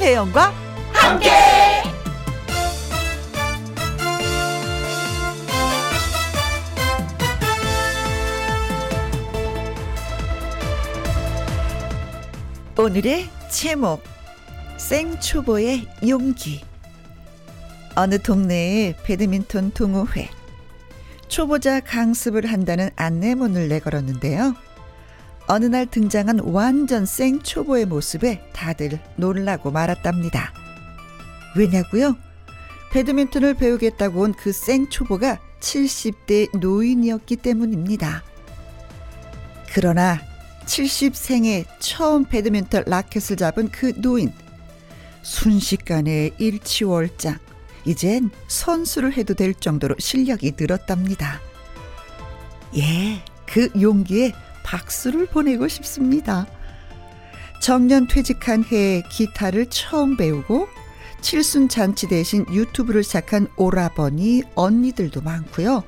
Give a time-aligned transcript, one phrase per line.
[0.00, 0.54] 김혜영과
[0.94, 1.30] 함께.
[12.78, 14.02] 오늘의 제목
[14.78, 16.62] 생초보의 용기
[17.94, 20.30] 어느 동네에 배드민턴 동호회
[21.28, 24.69] 초보자 강습을 한다는 안내문을 내걸었는데요.
[25.52, 30.52] 어느 날 등장한 완전 생 초보의 모습에 다들 놀라고 말았답니다.
[31.56, 32.16] 왜냐고요?
[32.92, 38.22] 배드민턴을 배우겠다고 온 그 생 초보가 70대 노인이었기 때문입니다.
[39.72, 40.20] 그러나
[40.66, 44.32] 70생에 처음 배드민턴 라켓을 잡은 그 노인.
[45.22, 47.38] 순식간에 일치월장.
[47.86, 51.40] 이젠 선수를 해도 될 정도로 실력이 늘었답니다.
[52.76, 54.32] 예, 그 용기에
[54.64, 56.46] 박수를 보내고 싶습니다.
[57.60, 60.68] 정년 퇴직한 해에 기타를 처음 배우고
[61.20, 65.84] 칠순 잔치 대신 유튜브를 시작한 오라버니 언니들도 많고요.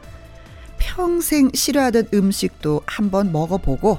[0.79, 3.98] 평생 싫어하던 음식도 한번 먹어보고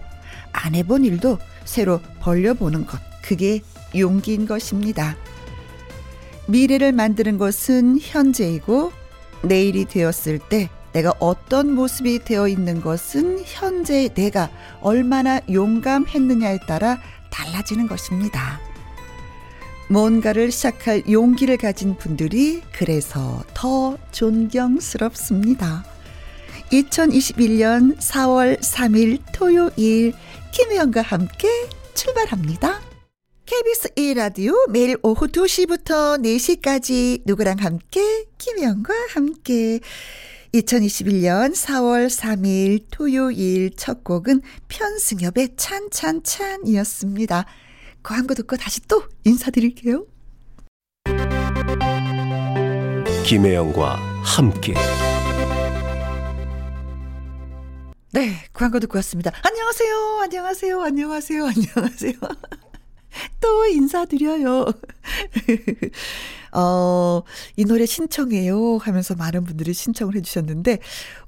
[0.51, 2.99] 안 해본 일도 새로 벌려보는 것.
[3.23, 3.61] 그게
[3.95, 5.15] 용기인 것입니다.
[6.47, 8.91] 미래를 만드는 것은 현재이고
[9.43, 14.49] 내일이 되었을 때 내가 어떤 모습이 되어 있는 것은 현재의 내가
[14.81, 16.99] 얼마나 용감했느냐에 따라
[17.31, 18.61] 달라지는 것입니다.
[19.89, 25.83] 뭔가를 시작할 용기를 가진 분들이 그래서 더 존경스럽습니다.
[26.71, 30.13] 2021년 4월 3일 토요일
[30.51, 31.47] 김혜영과 함께
[31.93, 32.81] 출발합니다.
[33.45, 39.79] KBS 1라디오 매일 오후 2시부터 4시까지 누구랑 함께 김혜영과 함께
[40.53, 47.45] 2021년 4월 3일 토요일 첫 곡은 편승엽의 찬찬찬이었습니다.
[48.03, 50.05] 광고 듣고 다시 또 인사드릴게요.
[53.25, 54.75] 김혜영과 함께
[58.11, 59.31] 네, 광고 듣고 왔습니다.
[59.41, 62.13] 안녕하세요, 안녕하세요, 안녕하세요, 안녕하세요.
[63.39, 64.65] 또 인사드려요.
[66.53, 67.23] 어,
[67.55, 70.79] 이 노래 신청해요 하면서 많은 분들이 신청을 해주셨는데,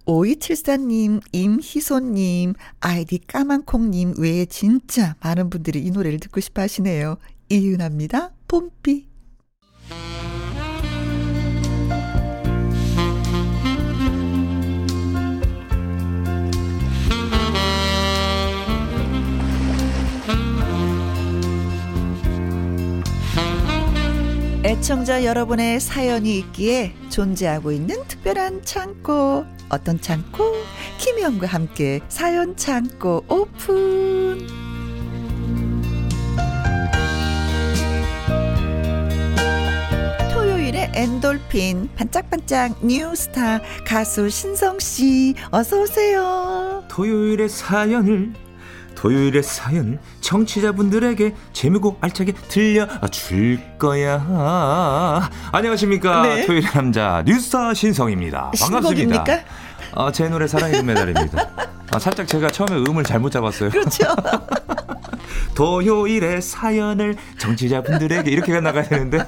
[0.05, 7.17] 5274님, 임희소님, 아이디 까만콩님 외에 진짜 많은 분들이 이 노래를 듣고 싶어 하시네요.
[7.49, 8.31] 이은합니다.
[8.47, 9.07] 봄비.
[24.65, 29.45] 애청자 여러분의 사연이 있기에 존재하고 있는 특별한 창고.
[29.69, 30.55] 어떤 창고?
[30.97, 34.47] 김희영과 함께 사연 창고 오픈.
[40.33, 46.83] 토요일에 엔돌핀 반짝반짝 뉴스타 가수 신성 씨 어서 오세요.
[46.89, 48.33] 토요일의 사연을
[49.05, 55.29] 토요일의 사연 청취자분들에게 재미고 알차게 들려줄 거야.
[55.51, 56.23] 안녕하십니까.
[56.23, 56.45] 네.
[56.47, 58.51] 토요일의 남자 뉴스타 신성입니다.
[58.59, 58.87] 반갑습니다.
[58.87, 59.39] 신곡입니까?
[59.93, 61.49] 아, 제 노래 사랑의 메달입니다.
[61.91, 63.69] 아, 살짝 제가 처음에 음을 잘못 잡았어요.
[63.69, 64.05] 그렇죠.
[65.55, 69.25] 토요일의 사연을 청취자분들에게 이렇게 나가야 되는데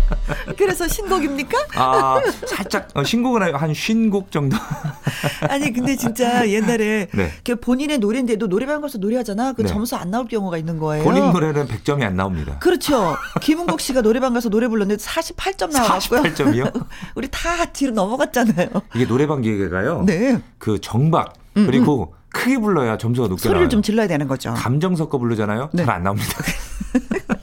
[0.56, 1.58] 그래서 신곡입니까?
[1.76, 4.56] 아 살짝 어, 신곡은 한 쉰곡 정도
[5.48, 7.32] 아니 근데 진짜 옛날에 네.
[7.44, 9.52] 그 본인의 노래인데도 노래방 가서 노래하잖아.
[9.52, 9.68] 그 네.
[9.68, 11.04] 점수 안 나올 경우가 있는 거예요.
[11.04, 12.58] 본인 노래는 100점이 안 나옵니다.
[12.58, 13.16] 그렇죠.
[13.40, 16.22] 김은국 씨가 노래방 가서 노래 불렀는데 48점 나왔고요.
[16.22, 16.86] 48점이요?
[17.14, 18.68] 우리 다 뒤로 넘어갔잖아요.
[18.94, 20.04] 이게 노래방 기계가요.
[20.06, 20.40] 네.
[20.58, 23.68] 그 정박 그리고 크게 불러야 점수가 높게 소리를 나와요.
[23.68, 24.54] 좀 질러야 되는 거죠.
[24.54, 25.70] 감정 섞어 부르잖아요.
[25.72, 25.84] 네.
[25.84, 26.28] 잘안 나옵니다.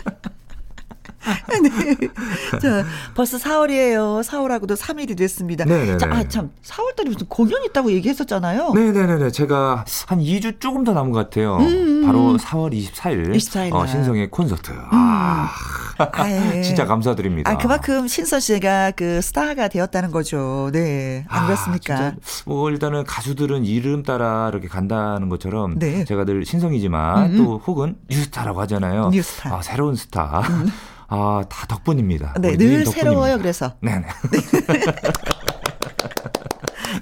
[1.64, 2.60] 네.
[2.60, 2.86] 자,
[3.16, 4.24] 벌써 4월이에요.
[4.24, 5.66] 4월하고도 3일이 됐습니다.
[5.66, 5.98] 네네네.
[5.98, 8.74] 자, 아, 참, 4월달에 무슨 공연 있다고 얘기했었잖아요.
[8.74, 9.32] 네네네네.
[9.32, 11.58] 제가 한 2주 조금 더 남은 것 같아요.
[12.06, 13.34] 바로 4월 24일.
[13.36, 13.88] 24일 어, 날.
[13.88, 14.72] 신성의 콘서트.
[14.92, 15.50] 아,
[15.98, 16.62] 아예.
[16.64, 17.50] 진짜 감사드립니다.
[17.50, 20.70] 아, 그만큼 신선 씨가 그 스타가 되었다는 거죠.
[20.74, 21.26] 네.
[21.28, 22.14] 안 아, 그렇습니까?
[22.46, 26.04] 뭐 일단은 가수들은 이름 따라 이렇게 간다는 것처럼 네.
[26.06, 27.38] 제가 늘 신성이지만 음.
[27.38, 29.10] 또 혹은 뉴스타라고 하잖아요.
[29.10, 29.56] 뉴스타.
[29.56, 30.44] 아, 새로운 스타.
[31.08, 32.34] 아, 다 덕분입니다.
[32.40, 32.92] 네, 늘 덕분입니다.
[32.92, 33.74] 새로워요, 그래서.
[33.82, 34.08] 네 네.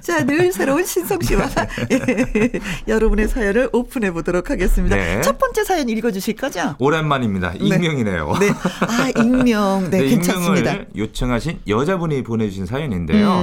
[0.00, 1.48] 자, 늘 새로운 신성 씨와
[1.90, 2.50] 예,
[2.86, 4.94] 여러분의 사연을 오픈해 보도록 하겠습니다.
[4.96, 5.20] 네.
[5.22, 6.74] 첫 번째 사연 읽어 주실 거죠?
[6.78, 7.54] 오랜만입니다.
[7.54, 8.34] 익명이네요.
[8.38, 8.50] 네.
[8.80, 9.90] 아, 익명.
[9.90, 10.70] 네, 네, 괜찮습니다.
[10.72, 13.42] 익명을 요청하신 여자분이 보내 주신 사연인데요.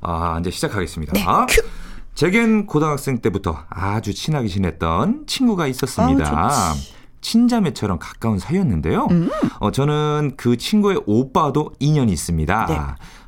[0.00, 1.12] 아, 이제 시작하겠습니다.
[1.12, 1.46] 음.
[1.46, 1.62] 네, 큐.
[2.14, 6.30] 제겐 고등학생 때부터 아주 친하게 지냈던 친구가 있었습니다.
[6.36, 6.76] 아우.
[7.20, 9.08] 친자매처럼 가까운 사이였는데요.
[9.10, 9.30] 음.
[9.58, 12.66] 어, 저는 그 친구의 오빠도 인연이 있습니다.
[12.66, 12.78] 네.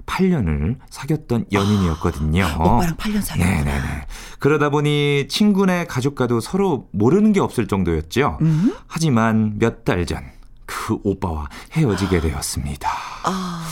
[0.06, 2.44] 8년을 사귀었던 연인이었거든요.
[2.58, 3.62] 오빠랑 8년 사귀었구나.
[3.64, 4.06] 네네네.
[4.40, 8.38] 그러다 보니 친구네 가족과도 서로 모르는 게 없을 정도였죠.
[8.42, 8.74] 음?
[8.86, 10.24] 하지만 몇 달 전
[10.64, 12.88] 그 오빠와 헤어지게 되었습니다.
[13.24, 13.62] 아.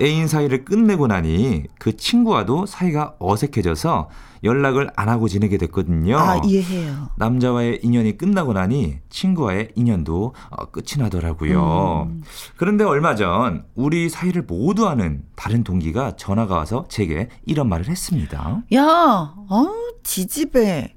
[0.00, 4.08] 애인 사이를 끝내고 나니 그 친구와도 사이가 어색해져서
[4.44, 6.16] 연락을 안 하고 지내게 됐거든요.
[6.16, 7.08] 아, 이해해요.
[7.16, 12.08] 남자와의 인연이 끝나고 나니 친구와의 인연도 어, 끝이 나더라고요.
[12.08, 12.22] 음.
[12.56, 18.62] 그런데 얼마 전 우리 사이를 모두 아는 다른 동기가 전화가 와서 제게 이런 말을 했습니다.
[18.74, 18.82] 야,
[19.48, 19.66] 어,
[20.04, 20.94] 지집애.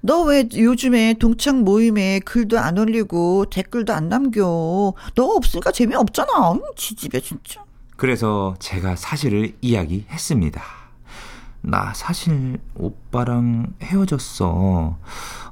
[0.00, 4.94] 너왜 요즘에 동창 모임에 글도 안 올리고 댓글도 안 남겨?
[5.14, 6.52] 너 없으니까 재미없잖아.
[6.52, 7.62] 음, 지집애 진짜.
[7.96, 10.62] 그래서 제가 사실을 이야기했습니다.
[11.66, 14.98] 나 사실 오빠랑 헤어졌어.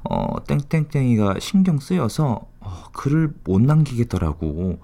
[0.04, 4.78] 어, 땡땡땡이가 신경 쓰여서 어, 글을 못 남기겠더라고.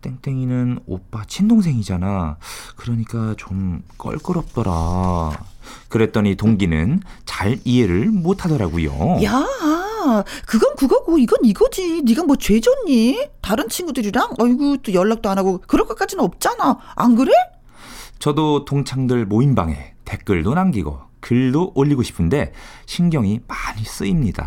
[0.00, 2.36] 땡땡이는 오빠 친동생이잖아.
[2.76, 5.30] 그러니까 좀 껄끄럽더라.
[5.88, 9.22] 그랬더니 동기는 잘 이해를 못 하더라고요.
[9.22, 9.46] 야,
[10.46, 12.02] 그건 그거고 이건 이거지.
[12.02, 13.28] 네가 뭐 죄졌니?
[13.40, 16.78] 다른 친구들이랑 아이고 또 연락도 안 하고 그럴 것까지는 없잖아.
[16.96, 17.32] 안 그래?
[18.18, 22.52] 저도 동창들 모임방에 댓글도 남기고 글도 올리고 싶은데
[22.86, 24.46] 신경이 많이 쓰입니다.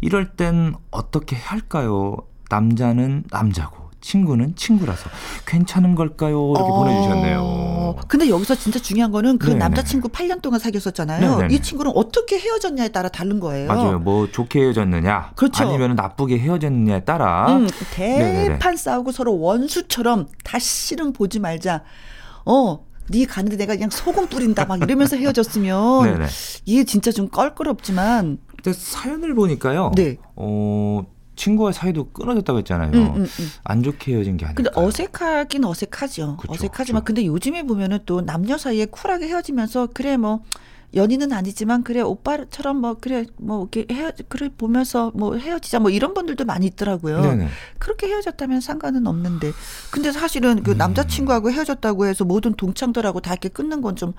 [0.00, 2.16] 이럴 땐 어떻게 할까요?
[2.50, 5.08] 남자는 남자고 친구는 친구라서
[5.46, 6.52] 괜찮은 걸까요?
[6.54, 7.96] 이렇게 어, 보내주셨네요.
[8.08, 9.58] 근데 여기서 진짜 중요한 거는 그 네네.
[9.58, 11.20] 남자친구 8년 동안 사귀었었잖아요.
[11.36, 11.54] 네네네.
[11.54, 13.68] 이 친구는 어떻게 헤어졌냐에 따라 다른 거예요.
[13.68, 13.98] 맞아요.
[13.98, 15.64] 뭐 좋게 헤어졌느냐, 그렇죠.
[15.64, 18.48] 아니면 나쁘게 헤어졌느냐에 따라 음, 네네네.
[18.48, 21.82] 대판 싸우고 서로 원수처럼 다시는 보지 말자.
[22.44, 26.26] 어, 네 가는데 내가 그냥 소금 뿌린다 막 이러면서 헤어졌으면 네네.
[26.64, 29.92] 이게 진짜 좀 껄끄럽지만 근데 사연을 보니까요.
[29.94, 30.16] 네.
[30.34, 31.04] 어,
[31.36, 32.90] 친구와 사이도 끊어졌다고 했잖아요.
[32.92, 33.50] 음, 음, 음.
[33.62, 34.62] 안 좋게 헤어진 게 아닐까.
[34.62, 36.38] 근데 어색하긴 어색하죠.
[36.38, 37.14] 그쵸, 어색하지만 그쵸.
[37.14, 40.42] 근데 요즘에 보면은 또 남녀 사이에 쿨하게 헤어지면서 그래 뭐
[40.94, 46.14] 연인은 아니지만 그래 오빠처럼 뭐 그래 뭐 이렇게 헤어 그래 보면서 뭐 헤어지자 뭐 이런
[46.14, 47.20] 분들도 많이 있더라고요.
[47.20, 47.48] 네네.
[47.78, 49.52] 그렇게 헤어졌다면 상관은 없는데
[49.90, 50.62] 근데 사실은 음.
[50.62, 54.12] 그 남자친구하고 헤어졌다고 해서 모든 동창들하고 다 이렇게 끊는 건 좀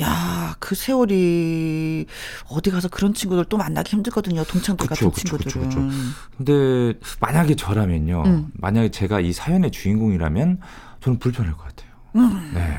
[0.00, 2.06] 야 그 세월이
[2.50, 4.44] 어디 가서 그런 친구들 또 만나기 힘들거든요.
[4.44, 5.88] 동창들 그쵸, 같은 그쵸, 그쵸, 친구들은.
[5.88, 5.98] 그쵸.
[6.36, 8.22] 근데 만약에 저라면요.
[8.26, 8.48] 음.
[8.54, 10.60] 만약에 제가 이 사연의 주인공이라면
[11.00, 11.90] 저는 불편할 것 같아요.
[12.16, 12.50] 음.
[12.54, 12.76] 네.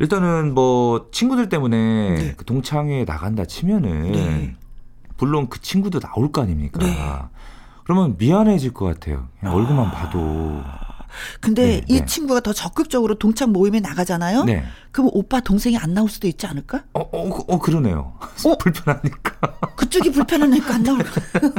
[0.00, 1.76] 일단은 뭐 친구들 때문에
[2.14, 2.34] 네.
[2.36, 4.56] 그 동창회에 나간다 치면은 네.
[5.18, 6.80] 물론 그 친구도 나올 거 아닙니까?
[6.84, 6.96] 네.
[7.84, 9.28] 그러면 미안해질 것 같아요.
[9.40, 10.62] 그냥 얼굴만 봐도.
[11.40, 12.06] 근데 네, 이 네.
[12.06, 14.44] 친구가 더 적극적으로 동창 모임에 나가잖아요.
[14.44, 14.64] 네.
[14.90, 16.82] 그럼 오빠 동생이 안 나올 수도 있지 않을까?
[16.94, 18.14] 어, 어, 그- 어 그러네요.
[18.44, 18.58] 어?
[18.58, 19.54] 불편하니까.
[19.76, 21.20] 그쪽이 불편하니까 안 나올 거.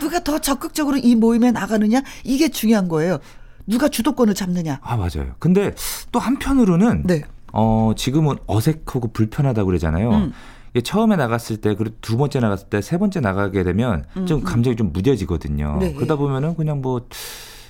[0.00, 3.18] 누가 더 적극적으로 이 모임에 나가느냐 이게 중요한 거예요.
[3.66, 4.80] 누가 주도권을 잡느냐.
[4.82, 5.34] 아 맞아요.
[5.38, 5.74] 근데
[6.12, 7.22] 또 한편으로는 네.
[7.52, 10.10] 어, 지금은 어색하고 불편하다고 그러잖아요.
[10.10, 10.32] 음.
[10.82, 14.92] 처음에 나갔을 때, 그리고 두 번째 나갔을 때, 세 번째 나가게 되면 좀 감정이 좀
[14.92, 15.74] 무뎌지거든요.
[15.74, 15.94] 음, 네.
[15.94, 17.06] 그러다 보면은 그냥 뭐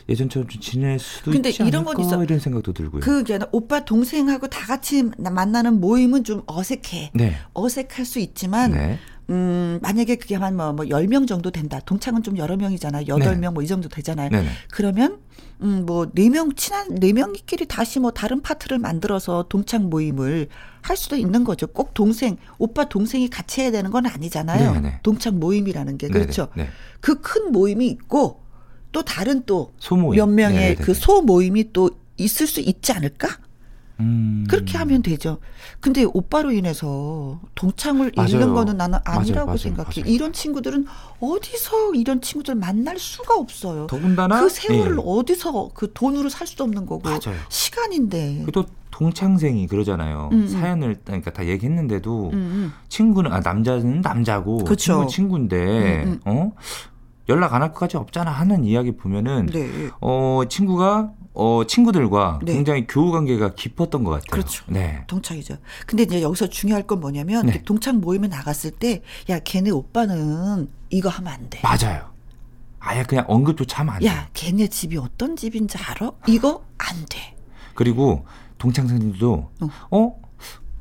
[0.08, 2.22] 예전처럼 좀 지낼 수도 근데 있지 이런 않을까 건 있어.
[2.24, 3.00] 이런 생각도 들고요.
[3.00, 7.10] 그 이제 오빠 동생하고 다 같이 만나는 모임은 좀 어색해.
[7.14, 7.36] 네.
[7.52, 8.98] 어색할 수 있지만 네.
[9.30, 11.80] 음, 만약에 그게 한 뭐, 뭐 10명 정도 된다.
[11.84, 13.04] 동창은 좀 여러 명이잖아.
[13.04, 13.48] 8명 네.
[13.50, 14.30] 뭐이 정도 되잖아요.
[14.30, 14.48] 네네.
[14.70, 15.18] 그러면
[15.62, 20.48] 음, 뭐, 네 명, 친한, 네 명끼리 다시 뭐 다른 파트를 만들어서 동창 모임을
[20.82, 21.66] 할 수도 있는 거죠.
[21.68, 24.72] 꼭 동생, 오빠 동생이 같이 해야 되는 건 아니잖아요.
[24.74, 25.00] 네네.
[25.02, 26.08] 동창 모임이라는 게.
[26.08, 26.48] 그렇죠.
[26.56, 26.68] 네.
[27.00, 28.42] 그큰 모임이 있고
[28.92, 30.34] 또 다른 또몇 소모임.
[30.34, 30.74] 명의.
[30.76, 33.28] 그 소 모임이 또 있을 수 있지 않을까?
[34.00, 34.44] 음.
[34.48, 35.38] 그렇게 하면 되죠.
[35.80, 38.28] 근데 오빠로 인해서 동창을 맞아요.
[38.28, 40.00] 잃는 거는 나는 아니라고 맞아요, 생각해.
[40.02, 40.12] 맞아요.
[40.14, 40.86] 이런 친구들은
[41.20, 43.86] 어디서 이런 친구들 만날 수가 없어요.
[43.86, 45.02] 더군다나 그 세월을 예.
[45.04, 47.38] 어디서 그 돈으로 살 수도 없는 거고 맞아요.
[47.48, 48.46] 시간인데.
[48.52, 50.28] 또 동창생이 그러잖아요.
[50.32, 50.48] 음, 음.
[50.48, 52.72] 사연을 그러니까 다 얘기했는데도 음, 음.
[52.88, 55.06] 친구는 아 남자는 남자고 그쵸.
[55.06, 56.20] 친구 친구인데 음, 음.
[56.24, 56.52] 어
[57.28, 59.68] 연락 안 할 것까지 없잖아 하는 이야기 보면은 네.
[60.00, 62.52] 어 친구가 어 친구들과 네.
[62.52, 64.30] 굉장히 교우 관계가 깊었던 것 같아요.
[64.30, 64.64] 그렇죠.
[64.68, 65.02] 네.
[65.08, 65.56] 동창이죠.
[65.86, 67.62] 근데 이제 여기서 중요할 건 뭐냐면 네.
[67.64, 71.60] 동창 모임에 나갔을 때 야 걔네 오빠는 이거 하면 안 돼.
[71.62, 72.12] 맞아요.
[72.78, 74.06] 아예 그냥 언급조차 하면 안 돼.
[74.06, 76.12] 야 걔네 집이 어떤 집인지 알아?
[76.28, 77.34] 이거 안 돼.
[77.74, 78.24] 그리고
[78.58, 79.68] 동창생들도 어.
[79.90, 80.16] 어?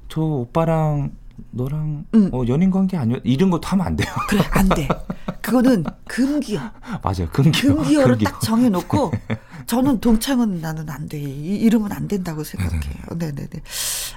[0.07, 1.13] 저 오빠랑
[1.49, 2.29] 너랑 음.
[2.31, 3.17] 어, 연인 관계 아니야?
[3.23, 4.13] 이런 것도 하면 안 돼요.
[4.29, 4.87] 그래 안 돼.
[5.41, 6.73] 그거는 금기야.
[7.03, 7.27] 맞아요.
[7.31, 7.73] 금기어.
[7.75, 8.29] 금기어를 금기어.
[8.29, 9.11] 딱 정해놓고
[9.67, 11.19] 저는 동창은 나는 안 돼.
[11.19, 12.81] 이- 이러면 안 된다고 생각해요.
[13.15, 13.49] 네네네.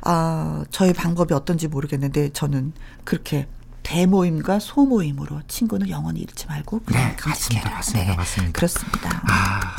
[0.02, 2.72] 아 저의 방법이 어떤지 모르겠는데 저는
[3.04, 3.46] 그렇게
[3.82, 7.70] 대모임과 소모임으로 친구는 영원히 잃지 말고 그냥 네, 맞습니다.
[7.70, 8.10] 맞습니다.
[8.10, 8.52] 네, 맞습니다.
[8.52, 9.22] 그렇습니다.
[9.28, 9.76] 아,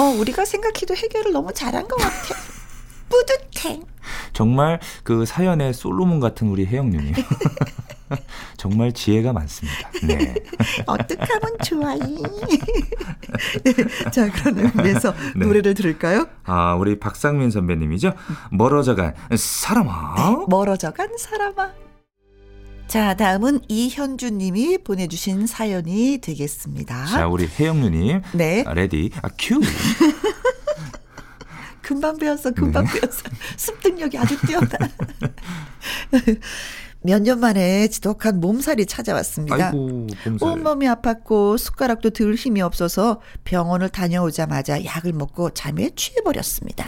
[0.00, 2.34] 어, 우리가 생각해도 해결을 너무 잘한 것 같아.
[3.08, 3.80] 뿌듯해.
[4.32, 7.12] 정말 그 사연의 솔로몬 같은 우리 혜영님이
[8.56, 9.90] 정말 지혜가 많습니다.
[10.06, 10.34] 네.
[10.86, 12.16] 어떡하면 좋아이.
[14.12, 15.44] 자, 그러면 위해서 네.
[15.44, 16.26] 노래를 들을까요?
[16.44, 18.12] 아, 우리 박상민 선배님이죠.
[18.50, 20.46] 멀어져간 사람아.
[20.48, 21.72] 멀어져 간 사람아.
[22.86, 27.06] 자, 다음은 이현주 님이 보내주신 사연이 되겠습니다.
[27.06, 28.22] 자, 우리 혜영 누님.
[28.32, 28.62] 네.
[28.64, 29.60] 아, ready, 아, 큐.
[31.86, 32.98] 금방 배웠어, 금방 네.
[32.98, 33.22] 배웠어.
[33.56, 34.66] 습득력이 아주 뛰어나.
[37.00, 39.68] 몇년 만에 지독한 몸살이 찾아왔습니다.
[39.68, 40.08] 아이고.
[40.40, 46.86] 온몸이 아팠고 숟가락도 들 힘이 없어서 병원을 다녀오자마자 약을 먹고 잠에 취해버렸습니다.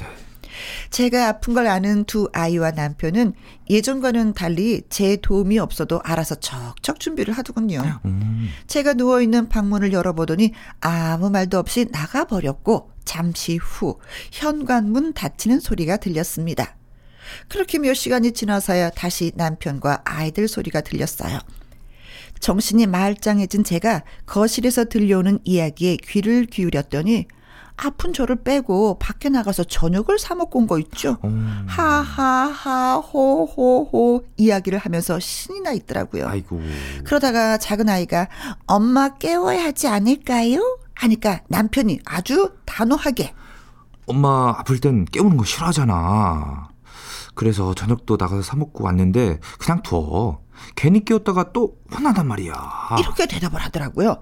[0.91, 3.35] 제가 아픈 걸 아는 두 아이와 남편은
[3.71, 8.01] 예전과는 달리 제 도움이 없어도 알아서 척척 준비를 하더군요.
[8.05, 13.99] 음, 제가 누워있는 방문을 열어보더니 아무 말도 없이 나가버렸고 잠시 후
[14.31, 16.77] 현관문 닫히는 소리가 들렸습니다.
[17.49, 21.39] 그렇게 몇 시간이 지나서야 다시 남편과 아이들 소리가 들렸어요.
[22.41, 27.27] 정신이 말짱해진 제가 거실에서 들려오는 이야기에 귀를 기울였더니
[27.81, 31.17] 아픈 저를 빼고 밖에 나가서 저녁을 사 먹고 온 거 있죠.
[31.25, 31.65] 음.
[31.69, 36.29] 하하하 호호호 이야기를 하면서 신이 나 있더라고요.
[36.29, 36.61] 아이고.
[37.05, 38.29] 그러다가 작은 아이가
[38.67, 40.79] 엄마 깨워야 하지 않을까요?
[40.99, 43.33] 하니까 남편이 아주 단호하게
[44.07, 46.69] 엄마 아플 땐 깨우는 거 싫어하잖아.
[47.35, 50.41] 그래서 저녁도 나가서 사 먹고 왔는데 그냥 둬.
[50.75, 52.53] 괜히 깨웠다가 또 혼나단 말이야.
[52.99, 54.17] 이렇게 대답을 하더라고요.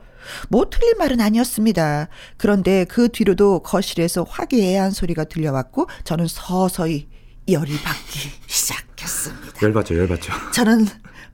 [0.50, 2.08] 뭐 틀린 말은 아니었습니다.
[2.36, 7.08] 그런데 그 뒤로도 거실에서 화기애애한 소리가 들려왔고 저는 서서히
[7.48, 9.62] 열이 받기 시작했습니다.
[9.62, 10.32] 열받죠, 열받죠.
[10.52, 10.86] 저는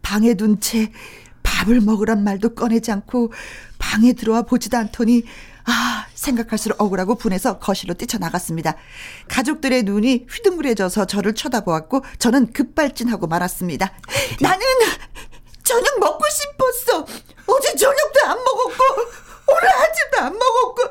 [0.03, 0.93] 방에 둔 채
[1.63, 3.33] 밥을 먹으란 말도 꺼내지 않고
[3.79, 5.23] 방에 들어와 보지도 않더니
[5.65, 8.75] 아 생각할수록 억울하고 분해서 거실로 뛰쳐나갔습니다.
[9.29, 13.93] 가족들의 눈이 휘둥그레져서 저를 쳐다보았고 저는 급발진하고 말았습니다.
[14.41, 14.67] 나는
[15.63, 17.07] 저녁 먹고 싶었어.
[17.47, 20.83] 어제 저녁도 안 먹었고 오늘 아침도 안 먹었고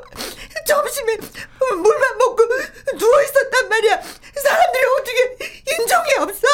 [0.68, 2.38] 점심에 물만 먹고
[2.98, 4.02] 누워 있었단 말이야.
[4.02, 6.48] 사람들이 어떻게 인정이 없어?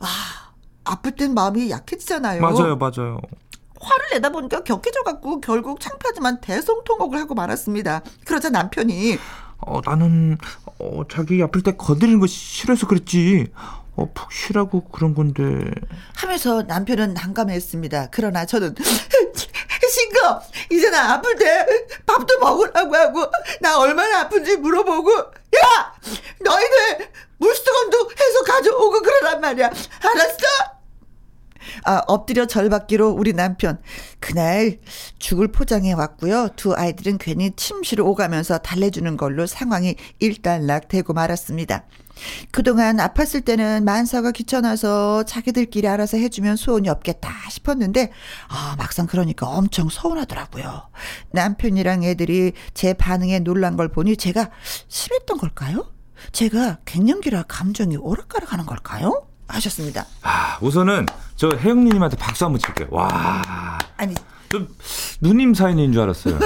[0.00, 0.06] 아,
[0.84, 2.40] 아플 땐 마음이 약해지잖아요.
[2.40, 3.18] 맞아요, 맞아요.
[3.80, 8.02] 화를 내다 보니까 격해져 갖고 결국 창피하지만 대성통곡을 하고 말았습니다.
[8.24, 9.18] 그러자 남편이
[9.60, 10.36] 어, 나는
[10.78, 13.48] 어, 자기 아플 때 건드리는 거 싫어서 그랬지.
[13.98, 15.42] 어, 푹 쉬라고 그런 건데.
[16.14, 18.08] 하면서 남편은 난감했습니다.
[18.12, 18.74] 그러나 저는
[19.90, 20.40] 신거
[20.70, 21.66] 이제 나때
[22.06, 23.26] 밥도 먹으라고 하고
[23.60, 25.94] 나 얼마나 아픈지 물어보고 야
[26.40, 30.78] 너희들 물수건도 해서 가져오고 그러란 말이야 알았어?
[31.84, 33.80] 아, 엎드려 절받기로 우리 남편.
[34.20, 34.78] 그날
[35.18, 36.50] 죽을 포장해 왔고요.
[36.56, 41.84] 두 아이들은 괜히 침실을 오가면서 달래주는 걸로 상황이 일단락 되고 말았습니다.
[42.50, 48.10] 그동안 아팠을 때는 만사가 귀찮아서 자기들끼리 알아서 해주면 소원이 없겠다 싶었는데,
[48.48, 50.88] 아, 막상 그러니까 엄청 서운하더라고요.
[51.32, 54.50] 남편이랑 애들이 제 반응에 놀란 걸 보니 제가
[54.88, 55.92] 심했던 걸까요?
[56.32, 59.26] 제가 갱년기라 감정이 오락가락 하는 걸까요?
[59.46, 60.04] 하셨습니다.
[60.22, 61.06] 아, 우선은
[61.36, 62.88] 저 혜영님한테 박수 한번 칠게요.
[62.90, 63.78] 와.
[63.96, 64.14] 아니,
[64.50, 64.68] 좀
[65.20, 66.38] 누님 사연인 줄 알았어요.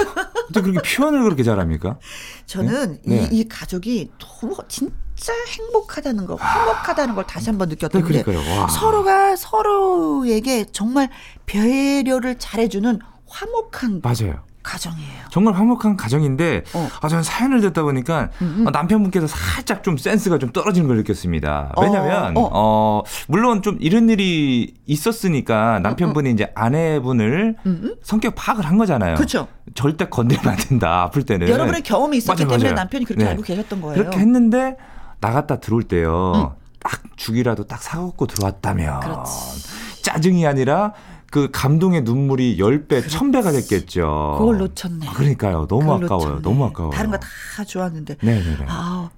[0.49, 1.99] 어떻게 그렇게 표현을 그렇게 잘합니까?
[2.45, 3.21] 저는 네?
[3.21, 3.29] 네.
[3.31, 8.23] 이, 이 가족이 너무 진 짜 행복하다는 거, 화목하다는 걸 다시 한번 네, 느꼈던 게
[8.23, 8.59] 그러니까요.
[8.59, 8.67] 와.
[8.67, 11.09] 서로가 서로에게 정말
[11.45, 14.41] 배려를 잘해주는 화목한 맞아요.
[14.63, 15.23] 가정이에요.
[15.29, 16.89] 정말 화목한 가정인데 어.
[17.01, 18.67] 아 저는 사연을 듣다 보니까 음, 음.
[18.67, 21.73] 아, 남편분께서 살짝 좀 센스가 좀 떨어지는 걸 느꼈습니다.
[21.75, 22.49] 어, 왜냐면 어.
[22.53, 23.03] 어.
[23.27, 27.95] 물론 좀 이런 일이 있었으니까 남편분이 이제 아내분을 음, 음.
[28.03, 29.15] 성격 파악을 한 거잖아요.
[29.15, 29.49] 그렇죠.
[29.75, 31.03] 절대 건드리면 안 된다.
[31.03, 31.49] 아플 때는.
[31.49, 32.75] 여러분의 경험이 있었기 맞아요, 때문에 맞아요.
[32.75, 33.29] 남편이 그렇게 네.
[33.31, 33.97] 알고 계셨던 거예요.
[33.97, 34.77] 그렇게 했는데
[35.23, 36.33] 나갔다 들어올 때요.
[36.35, 36.63] 음.
[36.79, 40.01] 딱 죽이라도 딱 사갖고 들어왔다면 그렇지.
[40.03, 40.93] 짜증이 아니라
[41.31, 44.35] 그 감동의 눈물이 10배, 1000배가 됐겠죠.
[44.37, 45.07] 그걸 놓쳤네.
[45.07, 45.65] 아, 그러니까요.
[45.67, 46.27] 너무 아까워요.
[46.29, 46.41] 놓쳤네.
[46.41, 46.91] 너무 아까워요.
[46.91, 47.17] 다른 거
[47.55, 48.17] 다 좋았는데.
[48.21, 48.65] 네네네.
[48.67, 49.09] 아,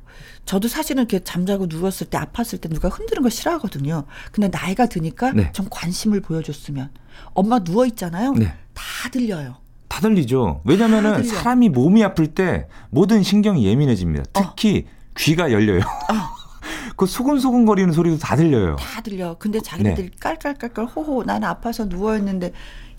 [0.46, 4.04] 저도 사실은 이렇게 잠자고 누웠을 때 아팠을 때 누가 흔드는 거 싫어하거든요.
[4.32, 5.52] 근데 나이가 드니까 네.
[5.54, 6.90] 좀 관심을 보여줬으면.
[7.34, 8.34] 엄마 누워 있잖아요.
[8.34, 8.54] 네.
[8.74, 9.56] 다 들려요.
[9.88, 10.62] 다 들리죠.
[10.66, 11.34] 왜냐면은 다 들려.
[11.34, 14.24] 사람이 몸이 아플 때 모든 신경이 예민해집니다.
[14.40, 14.54] 어.
[14.56, 14.86] 특히
[15.18, 15.82] 귀가 열려요.
[16.98, 18.78] 그 소근소근 거리는 소리도 다 들려요.
[18.78, 19.36] 다 들려.
[19.38, 22.54] 근데 자기네들이 깔깔깔깔 호호 나는 아파서 누워 있는데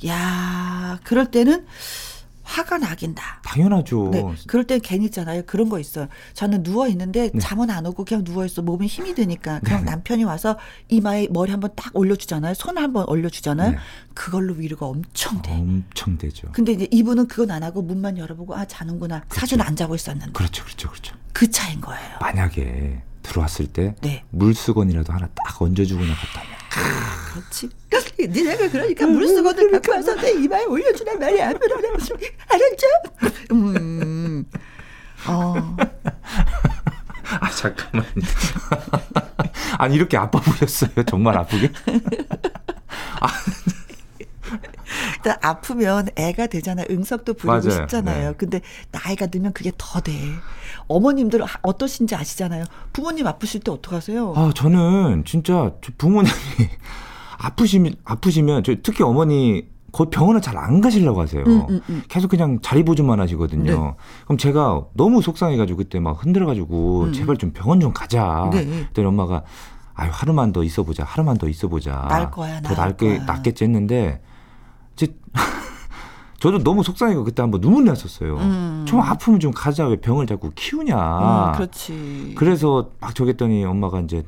[0.06, 1.66] 야 그럴 때는
[2.46, 3.22] 화가 나긴 나.
[3.44, 4.10] 당연하죠.
[4.12, 5.42] 네, 그럴 땐 괜히 있잖아요.
[5.46, 6.06] 그런 거 있어요.
[6.34, 7.38] 저는 누워 있는데 네.
[7.40, 8.62] 잠은 안 오고 그냥 누워 있어.
[8.62, 9.90] 몸에 힘이 드니까 그냥 네.
[9.90, 10.56] 남편이 와서
[10.88, 12.54] 이마에 머리 한번 딱 올려주잖아요.
[12.54, 13.72] 손 한번 올려주잖아요.
[13.72, 13.76] 네.
[14.14, 15.52] 그걸로 위로가 엄청 돼.
[15.52, 16.48] 엄청 되죠.
[16.52, 19.24] 근데 이제 이분은 그건 안 하고 문만 열어보고 아 자는구나.
[19.28, 21.16] 사준 안 자고 있었는데 그렇죠, 그렇죠, 그렇죠.
[21.32, 22.16] 그 차인 거예요.
[22.20, 24.25] 만약에 들어왔을 때 네.
[24.30, 26.56] 물수건이라도 하나 딱 얹어주고 나갔다면
[27.33, 27.68] 그렇지.
[28.18, 31.49] 니네가 그러니까 물수건을 갖고 와서 내 이마에 올려주란 말이야.
[31.49, 32.87] 알았죠?
[33.52, 34.45] 음.
[35.28, 35.76] 어.
[37.40, 38.06] 아 잠깐만요.
[39.78, 40.90] 아니 이렇게 아파 보였어요.
[41.06, 41.71] 정말 아프게?
[45.16, 46.86] 일단 아프면 애가 되잖아요.
[46.90, 47.70] 응석도 부리고 맞아요.
[47.70, 48.28] 싶잖아요.
[48.30, 48.34] 네.
[48.36, 48.60] 근데
[48.92, 50.12] 나이가 들면 그게 더 돼.
[50.88, 52.64] 어머님들 하- 어떠신지 아시잖아요.
[52.92, 54.34] 부모님 아프실 때 어떡하세요?
[54.36, 56.30] 아 저는 진짜 저 부모님이
[57.38, 61.42] 아프시면 아프시면 저 특히 어머니 거의 병원을 잘 안 가시려고 하세요.
[61.46, 62.02] 음, 음, 음.
[62.08, 63.64] 계속 그냥 자리 보조만 하시거든요.
[63.64, 63.94] 네.
[64.24, 67.12] 그럼 제가 너무 속상해가지고 그때 막 흔들어가지고 음.
[67.12, 68.48] 제발 좀 병원 좀 가자.
[68.52, 68.64] 네.
[68.64, 69.42] 그랬더니 엄마가
[69.94, 71.04] 아유 하루만 더 있어보자.
[71.04, 72.06] 하루만 더 있어보자.
[72.10, 73.24] 날 거야, 더 나을 낫게 거야.
[73.26, 74.25] 낫겠지 했는데 제
[76.38, 78.36] 저도 너무 속상해고 그때 한번 눈물 났었어요.
[78.36, 78.84] 음.
[78.86, 79.86] 좀 아프면 좀 가자.
[79.86, 80.96] 왜 병을 자꾸 키우냐.
[80.96, 82.34] 음, 그렇지.
[82.36, 84.22] 그래서 막 저랬더니 엄마가 이제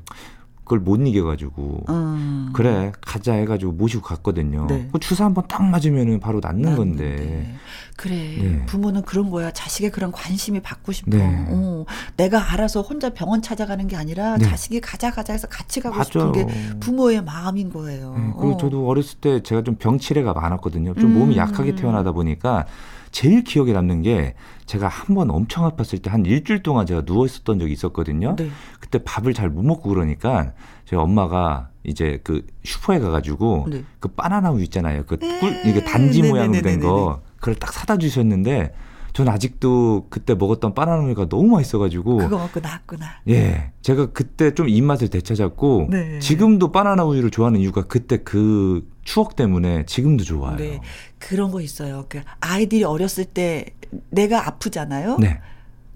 [0.64, 2.50] 그걸 못 이겨가지고 음.
[2.52, 4.66] 그래 가자 해가지고 모시고 갔거든요.
[4.68, 4.88] 네.
[4.92, 7.04] 그 주사 한번 딱 맞으면은 바로 낫는 건데.
[7.04, 7.54] 낫는데.
[7.99, 8.67] 그래 네.
[8.67, 11.47] 부모는 그런 거야 자식의 그런 관심이 받고 싶어 네.
[11.49, 11.85] 어,
[12.17, 14.45] 내가 알아서 혼자 병원 찾아가는 게 아니라 네.
[14.47, 16.31] 자식이 가자 가자 해서 같이 가고 싶은.
[16.33, 16.47] 게
[16.78, 18.57] 부모의 마음인 거예요 네, 그리고 어.
[18.57, 20.95] 저도 어렸을 때 제가 좀 병치레가 많았거든요.
[20.95, 21.38] 좀 몸이 음.
[21.38, 22.67] 약하게 태어나다 보니까
[23.11, 24.35] 제일 기억에 남는 게
[24.67, 28.37] 제가 한 번 엄청 아팠을 때 한 일주일 동안 제가 누워 있었던 적이 있었거든요.
[28.37, 28.49] 네.
[28.78, 30.52] 그때 밥을 잘 못 먹고 그러니까
[30.85, 33.83] 저희 엄마가 이제 그 슈퍼에 가가지고 네.
[33.99, 35.05] 그 바나나 우유 있잖아요.
[35.07, 35.40] 그 네.
[35.40, 36.23] 꿀, 이게 단지.
[36.23, 38.75] 모양으로 된거 그걸 딱 사다 주셨는데
[39.12, 44.69] 전 아직도 그때 먹었던 바나나 우유가 너무 맛있어가지고 그거 먹고 나았구나 예, 제가 그때 좀
[44.69, 46.19] 입맛을 되찾았고 네.
[46.21, 50.56] 지금도 바나나 우유를 좋아하는 이유가 그때 그 추억 때문에 지금도 좋아요.
[50.56, 50.80] 네
[51.19, 53.67] 그런 거 있어요 그 아이들이 어렸을 때
[54.10, 55.41] 내가 아프잖아요 네.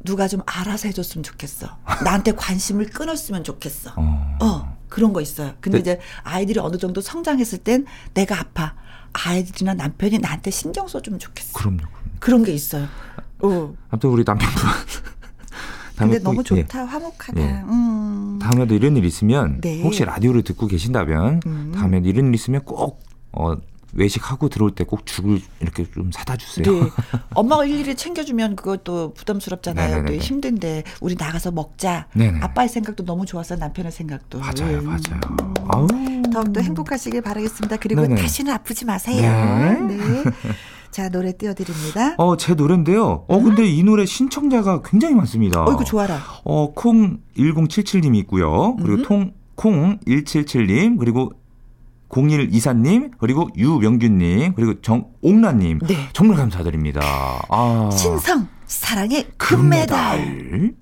[0.05, 1.69] 누가 좀 알아서 해줬으면 좋겠어
[2.05, 4.39] 나한테 관심을 끊었으면 좋겠어 어.
[4.43, 5.55] 어, 그런 거 있어요.
[5.61, 5.81] 근데 네.
[5.81, 8.75] 이제 아이들이 어느 정도 성장했을 땐 내가 아파.
[9.13, 11.53] 아이들이나 남편이 나한테 신경 써주면 좋겠어.
[11.59, 11.79] 그럼요.
[11.79, 12.19] 그럼요.
[12.19, 12.87] 그런 게 있어요.
[13.41, 13.75] 어.
[13.91, 14.63] 아무튼 우리 남편분.
[15.97, 16.85] 근데 꼭, 너무 예, 좋다.
[16.85, 17.41] 화목하다.
[17.41, 17.63] 예.
[17.69, 18.39] 음.
[18.41, 19.83] 다음에도 이런 일 있으면 네.
[19.83, 21.73] 혹시 라디오를 듣고 계신다면 음.
[21.75, 23.57] 다음에 이런 일 있으면 꼭 어,
[23.93, 26.65] 외식하고 들어올 때 꼭 죽을 이렇게 좀 사다 주세요.
[26.85, 26.91] 네.
[27.35, 30.05] 엄마가 일일이 챙겨주면 그것도 부담스럽잖아요.
[30.07, 30.13] 또.
[30.15, 32.09] 힘든데 우리 나가서 먹자.
[32.15, 32.41] 네네.
[32.41, 33.57] 아빠의 생각도 너무 좋았어.
[33.57, 34.39] 남편의 생각도.
[34.41, 34.85] 맞아요, 음.
[34.87, 35.21] 맞아요.
[35.69, 35.87] 아우.
[36.33, 37.77] 더욱더 행복하시길 바라겠습니다.
[37.77, 38.21] 그리고 네네.
[38.21, 39.21] 다시는 아프지 마세요.
[39.89, 39.97] 네.
[39.97, 40.25] 네.
[40.91, 42.15] 자 노래 띄워드립니다.
[42.19, 43.25] 어, 제 노래인데요.
[43.27, 45.65] 어, 근데 이 노래 신청자가 굉장히 많습니다.
[45.65, 46.19] 어이구 좋아라.
[46.45, 48.77] 어, 콩 1077님이 있고요.
[48.77, 49.03] 그리고 음.
[49.05, 51.33] 통, 콩 177님, 그리고
[52.13, 55.81] 0124님, 그리고 유명균님, 그리고 정옥란님.
[55.89, 56.09] 네.
[56.13, 57.01] 정말 감사드립니다.
[57.49, 57.91] 아.
[57.93, 60.25] 신성 사랑의 금메달.
[60.25, 60.75] 금메달.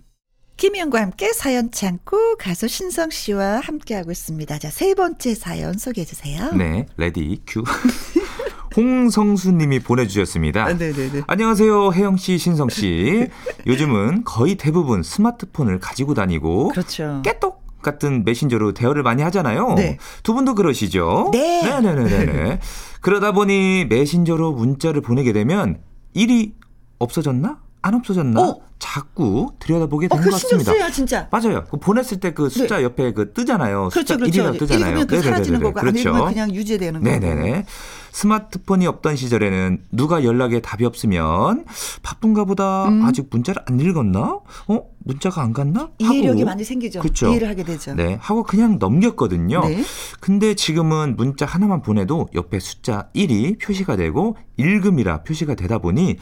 [0.56, 4.58] 김혜영과 함께 사연 창고 가수 신성 씨와 함께하고 있습니다.
[4.58, 6.52] 자, 세 번째 사연 소개해 주세요.
[6.52, 7.64] 네, ready cue.
[8.76, 10.64] 홍성수 님이 보내주셨습니다.
[10.64, 11.22] 아, 네네네.
[11.26, 13.28] 안녕하세요, 혜영 씨, 신성 씨.
[13.66, 17.22] 요즘은 거의 대부분 스마트폰을 가지고 다니고 그렇죠.
[17.24, 19.74] 깨똑 같은 메신저로 대화를 많이 하잖아요.
[19.74, 19.98] 네.
[20.22, 21.30] 두 분도 그러시죠?
[21.32, 21.62] 네.
[21.62, 22.58] 네네네네.
[23.00, 25.78] 그러다 보니 메신저로 문자를 보내게 되면
[26.14, 26.54] 일이
[26.98, 27.58] 없어졌나?
[27.82, 28.40] 안 없어졌나?
[28.40, 28.60] 어.
[28.78, 30.72] 자꾸 들여다보게 어, 되는 그것 같습니다.
[30.72, 31.28] 써요, 진짜.
[31.30, 31.64] 맞아요.
[31.70, 33.88] 그 보냈을 때 그 숫자 옆에 그 뜨잖아요.
[33.90, 34.42] 그렇죠, 숫자 그렇죠.
[34.42, 34.86] 1이라고 뜨잖아요.
[34.88, 35.60] 읽으면 그 사라지는.
[35.60, 37.10] 거고, 안 읽으면 그냥 유지되는 거고.
[37.10, 37.66] 네네네.
[38.12, 41.64] 스마트폰이 없던 시절에는 누가 연락에 답이 없으면
[42.02, 43.04] 바쁜가 보다 음.
[43.04, 44.40] 아직 문자를 안 읽었나?
[44.68, 44.82] 어?
[45.02, 45.88] 문자가 안 갔나?
[45.98, 47.00] 이해력이 하고 많이 생기죠.
[47.00, 47.28] 그쵸.
[47.28, 47.94] 이해를 하게 되죠.
[47.94, 49.60] 네, 하고 그냥 넘겼거든요.
[49.66, 49.82] 네.
[50.20, 56.16] 근데 지금은 문자 하나만 보내도 옆에 숫자 1이 표시가 되고 읽음이라 표시가 되다 보니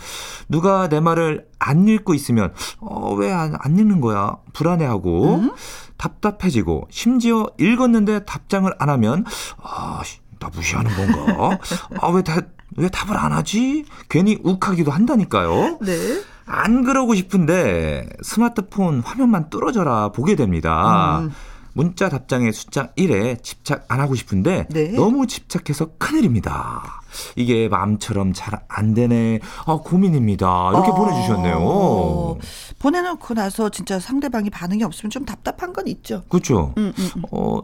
[0.49, 4.37] 누가 내 말을 안 읽고 있으면 어, 왜 안 안 읽는 거야?
[4.53, 5.53] 불안해하고 음?
[5.97, 9.25] 답답해지고 심지어 읽었는데 답장을 안 하면
[9.63, 11.59] 아, 씨, 나 무시하는 건가?
[12.01, 12.41] 아, 왜 다,
[12.77, 13.85] 왜 답을 안 하지?
[14.09, 15.79] 괜히 욱하기도 한다니까요.
[15.81, 16.23] 네.
[16.47, 21.21] 안 그러고 싶은데 스마트폰 화면만 뚫어져라 보게 됩니다.
[21.21, 21.31] 음.
[21.75, 24.93] 문자 답장의 숫자 1에 집착 안 하고 싶은데 네.
[24.93, 26.98] 너무 집착해서 큰일입니다.
[27.37, 29.41] 이게 마음처럼 잘 안 되네.
[29.67, 30.71] 아, 고민입니다.
[30.73, 30.95] 이렇게 어.
[30.95, 32.39] 보내주셨네요.
[32.79, 36.23] 보내놓고 나서 진짜 상대방이 반응이 없으면 좀 답답한 건 있죠.
[36.29, 36.75] 그렇죠.
[36.79, 37.23] 음, 음, 음.
[37.33, 37.61] 어,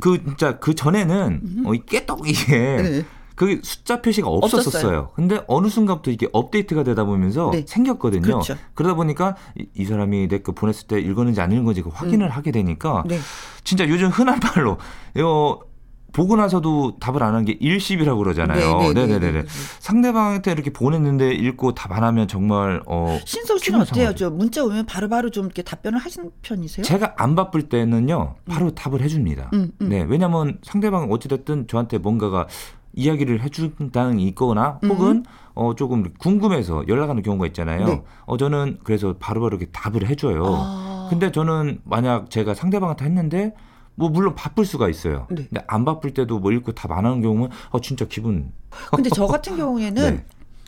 [0.00, 3.04] 그, 진짜 그 전에는, 어, 이 깨떡 이게, 네.
[3.34, 4.66] 그 숫자 표시가 없었었어요.
[4.68, 5.10] 없었어요.
[5.14, 7.64] 근데 어느 순간부터 이게 업데이트가 되다 보면서 네.
[7.68, 8.22] 생겼거든요.
[8.22, 8.56] 그렇죠.
[8.74, 12.50] 그러다 보니까 이, 이 사람이 내 거 보냈을 때 읽었는지 안 읽었는지 그 확인을 하게
[12.50, 13.18] 되니까 네.
[13.62, 14.78] 진짜 요즘 흔한 말로
[15.18, 15.60] 요
[16.18, 18.78] 보고 나서도 답을 안 한 게 일십이라고 그러잖아요.
[18.80, 19.32] 네, 네, 네네네.
[19.32, 19.48] 네, 네.
[19.78, 24.14] 상대방한테 이렇게 보냈는데 읽고 답 안 하면 정말 어 신성 씨는 어때요?
[24.14, 26.84] 저 문자 오면 바로 바로 좀 이렇게 답변을 하시는 편이세요?
[26.84, 29.48] 제가 안 바쁠 때는요 바로 답을 해 줍니다.
[29.54, 29.88] 음, 음.
[29.88, 32.46] 네, 왜냐하면 상대방 어찌 됐든 저한테 뭔가가
[32.94, 34.90] 이야기를 해준다는 게 있거나 음.
[34.90, 37.86] 혹은 어 조금 궁금해서 연락하는 경우가 있잖아요.
[37.86, 38.02] 네.
[38.26, 40.44] 어 저는 그래서 바로바로 이렇게 답을 해줘요.
[40.46, 41.06] 아.
[41.10, 43.54] 근데 저는 만약 제가 상대방한테 했는데
[43.98, 45.26] 뭐 물론 바쁠 수가 있어요.
[45.30, 45.46] 네.
[45.48, 48.52] 근데 안 바쁠 때도 뭐 읽고 답 안 하는 경우는 어 진짜 기분
[48.94, 50.24] 근데 저 같은 경우에는 네.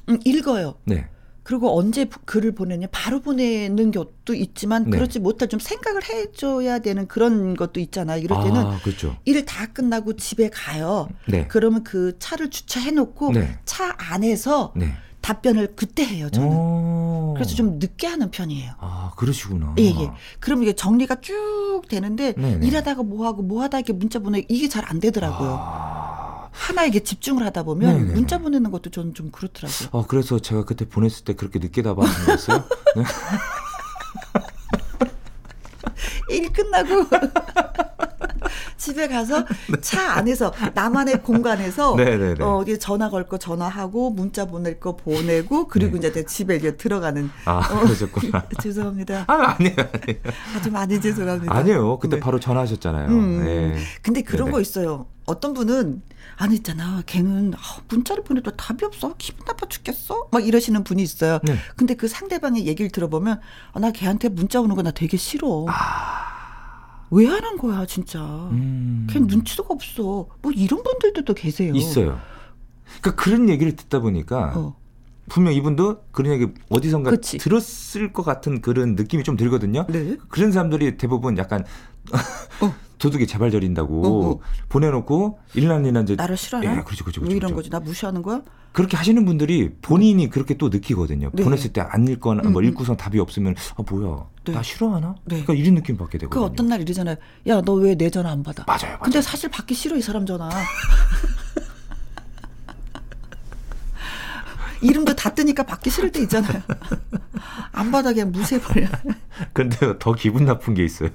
[0.09, 0.75] 음, 읽어요.
[0.85, 1.07] 네.
[1.43, 4.91] 그리고 언제 부- 글을 보내냐 바로 보내는 것도 있지만 네.
[4.99, 8.17] 그렇지 못할 좀 생각을 해줘야 되는 그런 것도 있잖아.
[8.17, 9.17] 이럴 때는 아, 그렇죠.
[9.25, 11.09] 일다 끝나고 집에 가요.
[11.29, 11.47] 네.
[11.49, 13.59] 그러면 그 차를 주차해놓고 네.
[13.65, 14.93] 차 안에서 네.
[15.21, 16.29] 답변을 그때 해요.
[16.31, 16.49] 저는.
[16.49, 17.35] 오.
[17.35, 18.73] 그래서 좀 늦게 하는 편이에요.
[18.79, 19.75] 아, 그러시구나.
[19.79, 20.11] 예, 예.
[20.41, 22.67] 그럼 이게 정리가 쭉 되는데 네네.
[22.67, 25.57] 일하다가 뭐 하고 뭐 하다 이렇게 문자 보내 이게 잘 안 되더라고요.
[25.61, 26.49] 아.
[26.53, 28.15] 하나에게 집중을 하다 보면 네네네.
[28.15, 29.89] 문자 보내는 것도 저는 좀 그렇더라고요.
[29.93, 32.65] 어, 그래서 제가 그때 보냈을 때 그렇게 늦게 답하는 거였어요?
[32.97, 33.05] 네.
[36.31, 37.07] 일 끝나고
[38.77, 39.45] 집에 가서
[39.83, 42.43] 차 안에서 나만의 공간에서 네네네.
[42.43, 45.99] 어 이게 전화 걸 거 전화하고 문자 보낼 거 보내고 그리고 네.
[46.09, 47.81] 이제 내 집에 이제 들어가는 아, 어.
[47.81, 48.45] 그러셨구나.
[48.61, 49.25] 죄송합니다.
[49.29, 50.21] 아, 아니에요, 아니에요.
[50.57, 51.55] 아주 많이 죄송합니다.
[51.55, 51.99] 아니에요.
[51.99, 52.21] 그때 네.
[52.21, 53.09] 바로 전화하셨잖아요.
[53.09, 53.45] 음.
[53.45, 53.77] 네.
[54.03, 54.53] 근데 그런 네네.
[54.53, 55.07] 거 있어요.
[55.27, 56.03] 어떤 분은
[56.41, 57.03] 안 있잖아.
[57.05, 59.15] 걔는 아, 문자를 보내도 답이 없어.
[59.19, 60.29] 기분 나빠 죽겠어.
[60.33, 61.39] 막 이러시는 분이 있어요.
[61.43, 61.57] 네.
[61.77, 63.41] 근데 그 상대방의 얘기를 들어보면
[63.75, 65.67] 아, 나 걔한테 문자 오는 거 나 되게 싫어.
[67.11, 68.21] 왜 하는 거야, 진짜.
[68.21, 68.49] 아.
[68.53, 69.07] 음.
[69.11, 70.29] 걔 눈치도 없어.
[70.41, 71.75] 뭐 이런 분들도 또 계세요.
[71.75, 72.19] 있어요.
[73.03, 74.77] 그러니까 그런 얘기를 듣다 보니까 어.
[75.29, 77.37] 분명 이분도 그런 얘기 어디선가 그치.
[77.37, 79.87] 들었을 것 같은 그런 느낌이 좀 들거든요.
[79.91, 80.17] 네.
[80.31, 81.65] 그런 사람들이 대부분 약간
[82.63, 82.75] 어.
[83.01, 84.39] 도둑이 재발 저린다고 어, 어.
[84.69, 86.77] 보내놓고 일난일난 이제 나를 싫어하나?
[86.79, 87.57] 예, 그렇죠, 그렇죠, 왜 그렇죠, 이런 그렇죠.
[87.57, 87.71] 거지?
[87.71, 88.43] 나 무시하는 거야?
[88.73, 91.31] 그렇게 하시는 분들이 본인이 그렇게 또 느끼거든요.
[91.33, 91.43] 네.
[91.43, 92.69] 보냈을 때 안 읽거나 뭐 음, 음.
[92.69, 94.53] 읽고선 답이 없으면 아 뭐야 네.
[94.53, 95.15] 나 싫어하나?
[95.25, 95.43] 네.
[95.43, 96.45] 그러니까 이런 느낌 받게 그 되거든요.
[96.45, 97.17] 어떤 날 이러잖아요.
[97.49, 98.65] 야, 너 왜 내 전화 안 받아?
[98.67, 98.99] 맞아요, 맞아요.
[99.03, 100.49] 근데 사실 받기 싫어, 이 사람 전화.
[104.83, 106.63] 이름도 다 뜨니까 받기 싫을 때 있잖아요.
[107.73, 108.87] 안 받아 그냥 무시해버려.
[109.53, 111.11] 근데 더 기분 나쁜 게 있어요.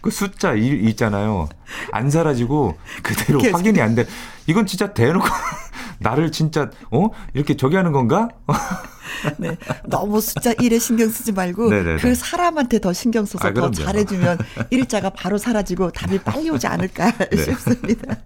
[0.00, 1.48] 그 숫자 일 있잖아요.
[1.92, 3.58] 안 사라지고 그대로 계속.
[3.58, 4.06] 확인이 안 돼.
[4.46, 5.26] 이건 진짜 대놓고
[6.00, 8.28] 나를 진짜 어 이렇게 저기 하는 건가?
[9.38, 9.56] 네.
[9.86, 12.00] 너무 숫자 1에 신경 쓰지 말고 네네네.
[12.00, 13.70] 그 사람한테 더 신경 써서 아, 더.
[13.70, 14.38] 잘해주면
[14.70, 18.16] 일자가 바로 사라지고 답이 빨리 오지 않을까 싶습니다.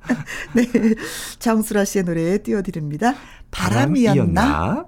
[0.54, 0.64] 네.
[1.38, 3.14] 정수라 씨의 노래 띄워드립니다.
[3.50, 4.86] 바람이었나?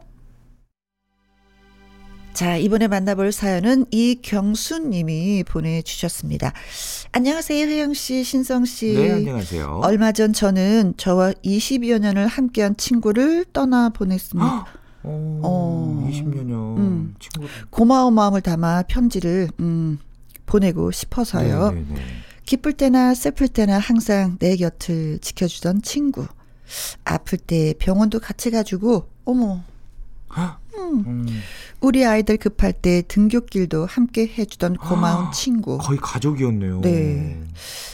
[2.40, 6.55] 자, 이번에 만나볼 사연은 이경수 님이 보내주셨습니다.
[7.12, 8.94] 안녕하세요, 혜영 씨, 신성 씨.
[8.94, 9.81] 네 안녕하세요.
[9.85, 14.46] 얼마 전 저는 저와 20여 년을 함께한 친구를 떠나 보냈습니다.
[14.53, 14.64] 어,
[15.03, 16.09] 어.
[16.11, 17.14] 20년여 음.
[17.20, 17.46] 친구.
[17.68, 19.98] 고마운 마음을 담아 편지를 음,
[20.46, 21.72] 보내고 싶어서요.
[21.72, 22.03] 네, 네, 네.
[22.46, 26.26] 기쁠 때나 슬플 때나 항상 내 곁을 지켜주던 친구.
[27.05, 29.62] 아플 때 병원도 같이 가지고 어머
[30.77, 31.27] 음,
[31.81, 35.79] 우리 아이들 급할 때 등굣길도 함께 해주던 고마운 아, 친구.
[35.79, 36.81] 거의 가족이었네요.
[36.83, 37.43] 네.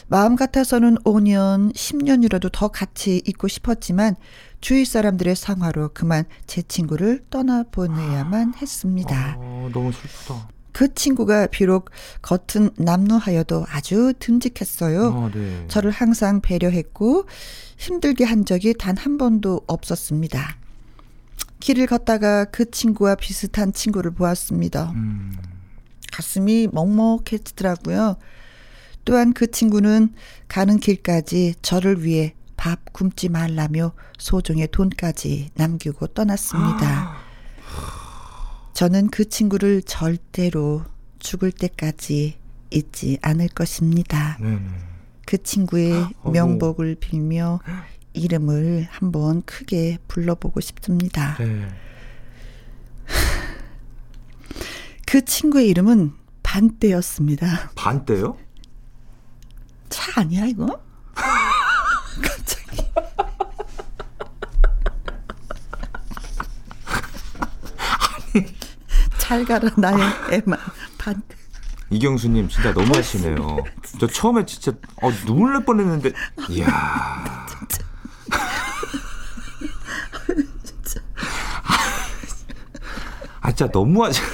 [0.08, 4.14] 마음 같아서는 5년, 10년이라도 더 같이 있고 싶었지만
[4.60, 9.36] 주위 사람들의 상화로 그만 제 친구를 떠나보내야만 했습니다.
[9.38, 10.48] 아, 너무 슬프다.
[10.72, 15.12] 그 친구가 비록 겉은 남루하여도 아주 듬직했어요.
[15.12, 15.64] 아, 네.
[15.68, 17.24] 저를 항상 배려했고
[17.78, 20.56] 힘들게 한 적이 단 한 번도 없었습니다.
[21.60, 24.92] 길을 걷다가 그 친구와 비슷한 친구를 보았습니다.
[24.94, 25.32] 음,
[26.12, 28.16] 가슴이 먹먹해지더라고요.
[29.04, 30.12] 또한 그 친구는
[30.48, 37.16] 가는 길까지 저를 위해 밥 굶지 말라며 소중의 돈까지 남기고 떠났습니다.
[38.72, 40.82] 저는 그 친구를 절대로
[41.18, 42.36] 죽을 때까지
[42.70, 44.38] 잊지 않을 것입니다.
[45.26, 45.92] 그 친구의
[46.22, 46.32] 어머.
[46.32, 47.60] 명복을 빌며
[48.16, 51.36] 이름을 한번 크게 불러보고 싶습니다.
[51.38, 51.68] 네.
[55.06, 57.70] 그 친구의 이름은 반대였습니다.
[57.74, 58.36] 반 때요?
[59.88, 60.80] 차 아니야 이거?
[62.22, 62.82] 갑자기.
[69.18, 69.98] 잘 가라 나의
[70.32, 70.58] 애만
[70.98, 71.22] 반.
[71.90, 73.58] 이경수님 진짜 너무하시네요.
[74.00, 76.12] 저 처음에 진짜 어, 눈물 날 뻔했는데,
[76.50, 77.35] 이야.
[83.56, 84.20] 진짜 너무하지.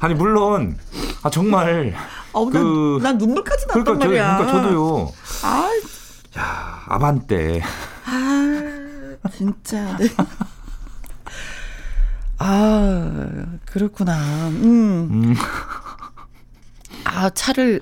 [0.00, 0.78] 아니 물론
[1.22, 1.94] 아 정말
[2.32, 4.36] 어, 그- 난, 난 눈물까지 났단 그러니까 저 말이야.
[4.36, 5.12] 그러니까 저도요.
[5.44, 5.70] 아,
[6.38, 7.62] 야 아반떼
[8.04, 9.96] 아, 진짜.
[9.96, 10.08] 네.
[12.36, 14.48] 아, 그렇구나.
[14.48, 15.08] 음.
[15.10, 15.34] 음,
[17.04, 17.80] 아, 차를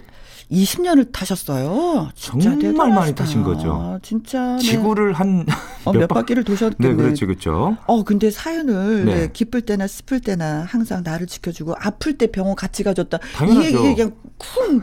[0.50, 2.08] 20년을 타셨어요.
[2.14, 2.94] 진짜 정말 대단하시다.
[3.00, 3.72] 많이 타신 거죠.
[3.72, 4.56] 아, 진짜.
[4.56, 4.62] 네.
[4.62, 5.44] 지구를 한
[5.84, 6.90] 어, 몇 바 퀴를 도셨겠네.
[6.90, 7.76] 네, 그렇죠, 그렇죠.
[7.86, 9.14] 어, 근데 사연을 네.
[9.14, 13.18] 네, 기쁠 때나 슬플 때나 항상 나를 지켜주고 아플 때 병원 같이 가줬다.
[13.34, 13.68] 당연하죠.
[13.68, 14.82] 이게, 이게 그냥 쿵.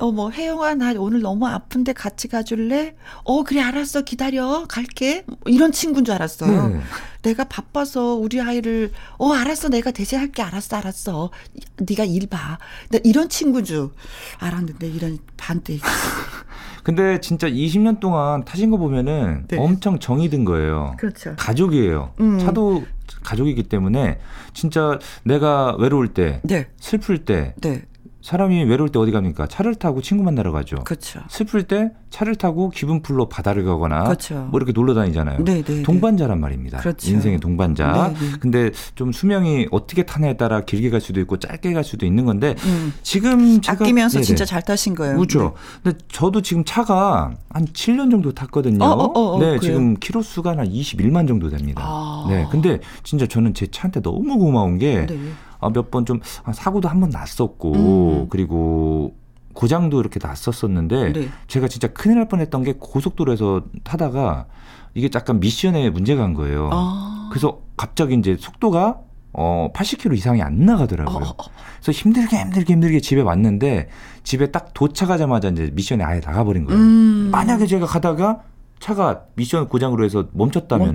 [0.00, 2.94] 어, 뭐, 혜영아, 나 오늘 너무 아픈데 같이 가줄래?
[3.24, 4.00] 어, 그래, 알았어.
[4.00, 4.64] 기다려.
[4.66, 5.24] 갈게.
[5.26, 6.68] 뭐 이런 친구인 줄 알았어요.
[6.68, 6.80] 네.
[7.22, 9.68] 내가 바빠서 우리 아이를, 어, 알았어.
[9.68, 10.40] 내가 대신 할게.
[10.42, 11.30] 알았어, 알았어.
[11.78, 12.58] 네가 일 봐.
[12.88, 13.90] 나 이런 친구인 줄
[14.38, 15.78] 알았는데, 이런 반대.
[16.82, 19.58] 근데 진짜 20년 동안 타신 거 보면은 네.
[19.58, 20.94] 엄청 정이 든 거예요.
[20.98, 21.34] 그렇죠.
[21.36, 22.14] 가족이에요.
[22.20, 22.38] 음.
[22.38, 22.84] 차도
[23.22, 24.18] 가족이기 때문에
[24.54, 27.82] 진짜 내가 외로울 때, 네, 슬플 때, 네.
[28.22, 29.46] 사람이 외로울 때 어디 갑니까?
[29.46, 30.76] 차를 타고 친구 만나러 가죠.
[30.84, 31.20] 그렇죠.
[31.28, 34.48] 슬플 때 차를 타고 기분 풀러 바다를 가거나 그렇죠.
[34.50, 35.42] 뭐 이렇게 놀러 다니잖아요.
[35.44, 35.82] 네, 네.
[35.82, 36.78] 동반자란 말입니다.
[36.78, 37.10] 그렇죠.
[37.10, 38.12] 인생의 동반자.
[38.14, 38.32] 네, 네.
[38.38, 42.56] 근데 좀 수명이 어떻게 타냐에 따라 길게 갈 수도 있고 짧게 갈 수도 있는 건데
[42.64, 42.92] 음.
[43.02, 44.24] 지금 제가 아끼면서 네네.
[44.24, 45.16] 진짜 잘 타신 거예요.
[45.16, 45.54] 그렇죠.
[45.82, 48.84] 근데 저도 지금 차가 한 7년 정도 탔거든요.
[48.84, 49.60] 어, 어, 어, 어, 네, 그래요?
[49.60, 51.82] 지금 키로 수가 한 21만 정도 됩니다.
[51.84, 52.26] 아.
[52.28, 55.18] 네, 근데 진짜 저는 제 차한테 너무 고마운 게 네.
[55.68, 56.20] 몇번 좀
[56.52, 58.26] 사고도 한 번 났었고 음.
[58.30, 59.14] 그리고
[59.52, 61.28] 고장도 이렇게 났었었는데 네.
[61.48, 64.46] 제가 진짜 큰일 날 뻔했던 게 고속도로에서 타다가
[64.94, 66.70] 이게 약간 미션에 문제가 간 거예요.
[66.72, 67.28] 아.
[67.30, 68.98] 그래서 갑자기 이제 속도가
[69.32, 71.16] 어 80km 이상이 안 나가더라고요.
[71.16, 71.50] 어, 어, 어.
[71.80, 73.88] 그래서 힘들게 힘들게 힘들게 집에 왔는데
[74.24, 76.80] 집에 딱 도착하자마자 이제 미션이 아예 나가버린 거예요.
[76.80, 77.28] 음.
[77.30, 78.40] 만약에 제가 가다가
[78.80, 80.94] 차가 미션 고장으로 해서 멈췄다면.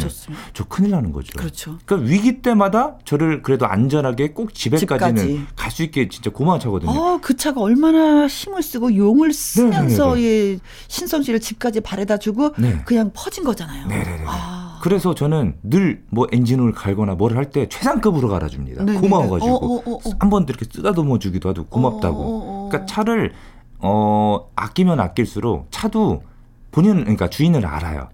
[0.53, 1.31] 저 큰일 나는 거죠.
[1.37, 1.77] 그렇죠.
[1.85, 5.47] 그러니까 위기 때마다 저를 그래도 안전하게 꼭 집에까지는.
[5.55, 6.89] 갈 수 있게 진짜 고마운 차거든요.
[6.91, 10.53] 아, 그 차가 얼마나 힘을 쓰고 용을 쓰면서 네네네네.
[10.53, 12.81] 예, 신성 씨를 집까지 바래다 주고 네.
[12.85, 13.85] 그냥 퍼진 거잖아요.
[13.87, 14.23] 네네네.
[14.25, 14.79] 아.
[14.81, 18.83] 그래서 저는 늘 뭐 엔진을 갈거나 뭐를 할때 최상급으로 갈아줍니다.
[18.85, 19.01] 네네네.
[19.01, 20.11] 고마워가지고 어, 어, 어, 어.
[20.19, 22.17] 한번 이렇게 쓰다듬어 주기도 하고 고맙다고.
[22.17, 22.69] 어, 어, 어.
[22.69, 23.33] 그러니까 차를
[23.79, 26.23] 어 아끼면 아낄수록 차도
[26.75, 28.09] 본인 그러니까 주인을 알아요.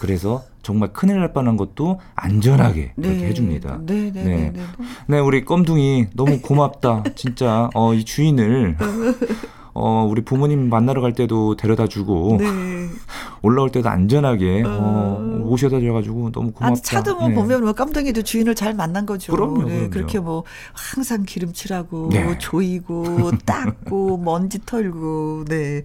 [0.00, 3.78] 그래서 정말 큰일 날 뻔한 것도 안전하게 그렇게 해줍니다.
[3.86, 4.24] 네, 네, 네.
[4.24, 4.62] 네, 네.
[5.06, 7.04] 네, 우리 껌둥이 너무 고맙다.
[7.14, 8.76] 진짜 어 이 주인을
[9.74, 12.46] 어 우리 부모님 만나러 갈 때도 데려다 주고 네.
[13.42, 15.40] 올라올 때도 안전하게 어, 어.
[15.44, 16.66] 오셔다 줘가지고 너무 고맙다.
[16.66, 17.34] 아니 차도 뭐 네.
[17.36, 19.32] 보면 뭐 깜덩이도 주인을 잘 만난 거죠.
[19.32, 19.90] 그럼요, 네, 그럼요.
[19.90, 22.38] 그렇게 뭐 항상 기름칠하고 네.
[22.38, 25.82] 조이고 닦고 먼지 털고 네.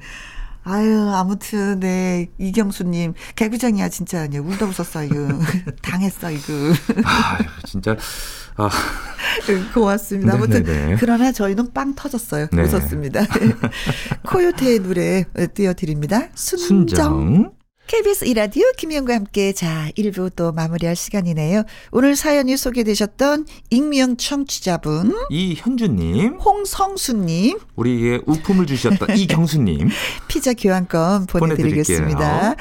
[0.64, 5.16] 아유 아무튼 네 이경수님 개구장이야 진짜 아니야 울다 웃었어 이거
[5.82, 6.54] 당했어 이거
[7.06, 7.96] 아, 진짜
[8.56, 8.70] 아,
[9.74, 10.34] 고맙습니다.
[10.34, 10.98] 아무튼 네네네.
[11.00, 12.48] 그러나 저희는 빵 터졌어요.
[12.52, 12.64] 네.
[12.64, 13.22] 웃었습니다.
[14.28, 16.28] 코요태의 노래 띄워드립니다.
[16.36, 16.98] 순정.
[16.98, 17.59] 순정.
[17.90, 21.64] KBS 이라디오 김희영과 함께 자 1부 또 마무리할 시간이네요.
[21.92, 29.90] 오늘 사연이 소개되셨던 익명 청취자분 이현주님, 홍성수님 우리의 우품을 주셨던 이경수님,
[30.28, 32.20] 피자 교환권 보내드리겠습니다.
[32.20, 32.56] 보내드릴게요.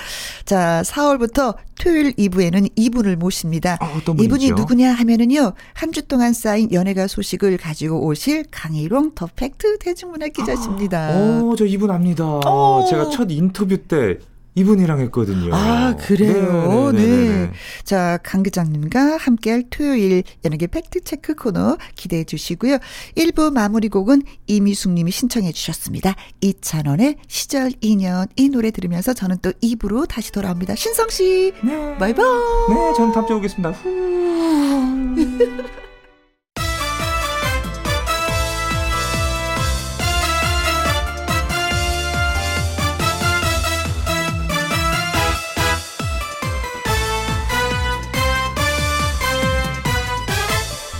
[0.46, 3.76] 자 4월부터 토요일 2부에는 이분을 모십니다.
[3.82, 4.00] 어?
[4.18, 10.28] 이분이 누구냐 하면은요 한 주 동안 쌓인 연예가 소식을 가지고 오실 강희롱 더 팩트 대중문화
[10.28, 11.10] 기자십니다.
[11.10, 12.24] 어, 저 이분 압니다.
[12.24, 12.86] 어.
[12.88, 14.16] 제가 첫 인터뷰 때
[14.58, 15.54] 이분이랑 했거든요.
[15.54, 16.92] 아, 그래요?
[16.92, 17.46] 네네네네.
[17.46, 17.52] 네.
[17.84, 22.78] 자, 강 기장님과 함께할 토요일 연예계 팩트체크 코너 기대해 주시고요.
[23.16, 26.14] 1부 마무리 곡은 이미숙 님이 신청해 주셨습니다.
[26.40, 30.74] 이찬원의 시절 인연 이 노래 들으면서 저는 또 2부로 다시 돌아옵니다.
[30.74, 31.96] 신성 씨, 네.
[31.98, 32.24] 바이바이.
[32.68, 33.70] 네, 저는 주에 오겠습니다.
[33.70, 33.88] 후.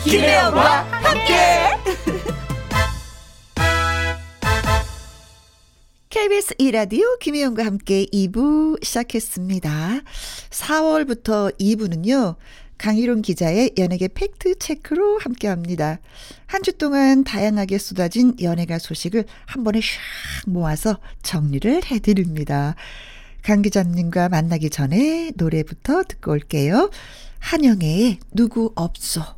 [0.08, 1.34] 김혜영과 함께.
[6.08, 10.00] KBS 이라디오 김혜영과 함께 2부 시작했습니다.
[10.50, 12.36] 4월부터 2부는요.
[12.78, 15.98] 강희룡 기자의 연예계 팩트 체크로 함께 합니다.
[16.46, 19.84] 한 주 동안 다양하게 쏟아진 연예가 소식을 한 번에 샥
[20.46, 22.76] 모아서 정리를 해드립니다.
[23.42, 26.90] 강 기자님과 만나기 전에 노래부터 듣고 올게요.
[27.40, 29.37] 한영애의 누구 없소.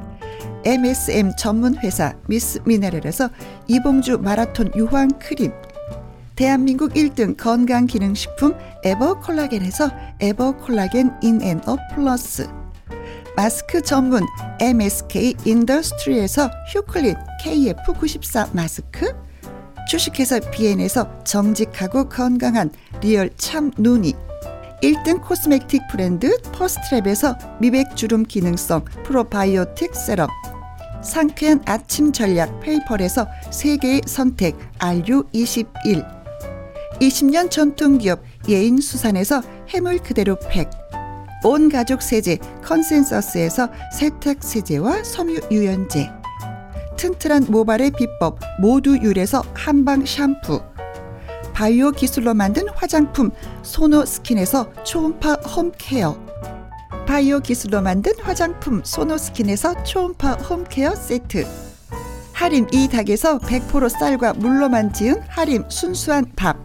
[0.63, 3.29] MSM 전문 회사 미스 미네랄에서
[3.67, 5.51] 이봉주 마라톤 유황 크림,
[6.35, 12.47] 대한민국 1등 건강기능식품 에버콜라겐에서 에버콜라겐 인앤업 플러스
[13.35, 14.25] 마스크 전문
[14.59, 19.15] MSK 인더스트리에서 휴클린 KF94 마스크
[19.87, 22.71] 주식회사 비엔에서 정직하고 건강한
[23.01, 24.13] 리얼 참 눈이
[24.81, 30.27] 1등 코스메틱 브랜드 퍼스트랩에서 미백 주름 기능성 프로바이오틱 세럼
[31.03, 36.21] 상쾌한 아침 전략 페이퍼에서 세계의 선택 RU21
[37.01, 40.69] 20년 전통기업 예인수산에서 해물 그대로 팩,
[41.43, 46.09] 온 가족 세제 컨센서스에서 세탁 세제와 섬유 유연제,
[46.97, 50.61] 튼튼한 모발의 비법 모두 유래서 한방 샴푸,
[51.53, 53.31] 바이오 기술로 만든 화장품
[53.63, 56.15] 소노 스킨에서 초음파 홈케어,
[57.11, 61.45] 바이오 기술로 만든 화장품 소노 스킨에서 초음파 홈케어 세트,
[62.31, 66.55] 하림 이 닭에서 100% 쌀과 물로만 지은 하림 순수한 밥,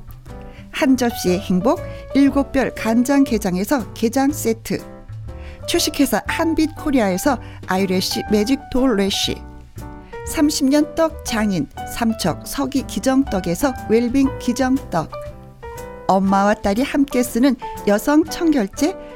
[0.70, 1.80] 한 접시의 행복
[2.14, 4.78] 일곱 별 간장 게장에서 게장 세트.
[5.66, 9.42] 주식회사 한빛 코리아에서 아이래쉬 매직 돌래쉬.
[10.28, 15.10] 30년 떡 장인 삼척 서기 기정떡에서 웰빙 기정떡.
[16.06, 17.56] 엄마와 딸이 함께 쓰는
[17.88, 19.15] 여성 청결제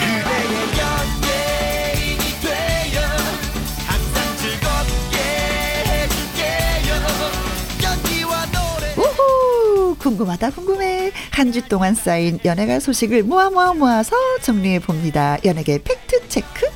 [10.01, 11.11] 궁금하다 궁금해.
[11.31, 15.37] 한 주 동안 쌓인 연예가 소식을 모아 모아 모아서 정리해 봅니다.
[15.43, 16.70] 연예계 팩트 체크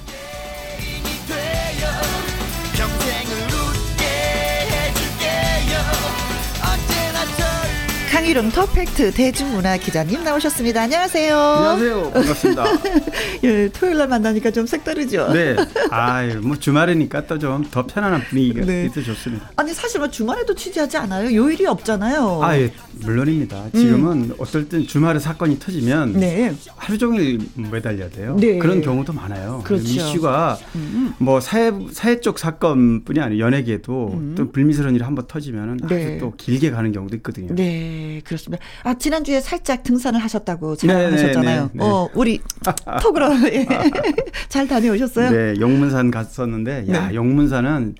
[8.35, 12.11] 더 팩트 대중문화 기자님 나오셨습니다 안녕하세요 안녕하세요.
[12.11, 12.65] 반갑습니다.
[13.45, 15.55] 예, 토요일 날 만나니까 좀 색다르죠 네.
[15.89, 18.85] 아유, 뭐 주말이니까 또 좀 더 편안한 분위기가 네.
[18.87, 19.49] 있어 좋습니다.
[19.55, 22.71] 아니 사실 뭐 주말에도 취재하지 않아요 요일이 없잖아요 아, 예,
[23.01, 23.69] 물론입니다.
[23.73, 26.19] 지금은 어떨 땐 주말에 사건이 터지면 음.
[26.19, 28.35] 네 하루 종일 매달려야 돼요.
[28.39, 28.57] 네.
[28.59, 29.61] 그런 경우도 많아요.
[29.65, 29.83] 그렇죠.
[29.85, 31.13] 이슈가 음.
[31.19, 35.87] 뭐 사회 사회 쪽 사건뿐이 아니라 연예계도 또 불미스러운 일이 한번 터지면 음.
[35.87, 35.95] 네.
[35.95, 37.55] 아주 또 길게 가는 경우도 있거든요.
[37.55, 38.63] 네, 그렇습니다.
[38.83, 41.61] 아, 지난주에 살짝 등산을 하셨다고 네, 자랑하셨잖아요.
[41.61, 41.85] 네, 네, 네.
[41.85, 42.41] 어, 우리
[43.01, 43.65] 톡으로 예.
[44.49, 45.29] 잘 다녀오셨어요?
[45.29, 47.15] 네, 용문산 갔었는데 야, 네.
[47.15, 47.95] 용문산은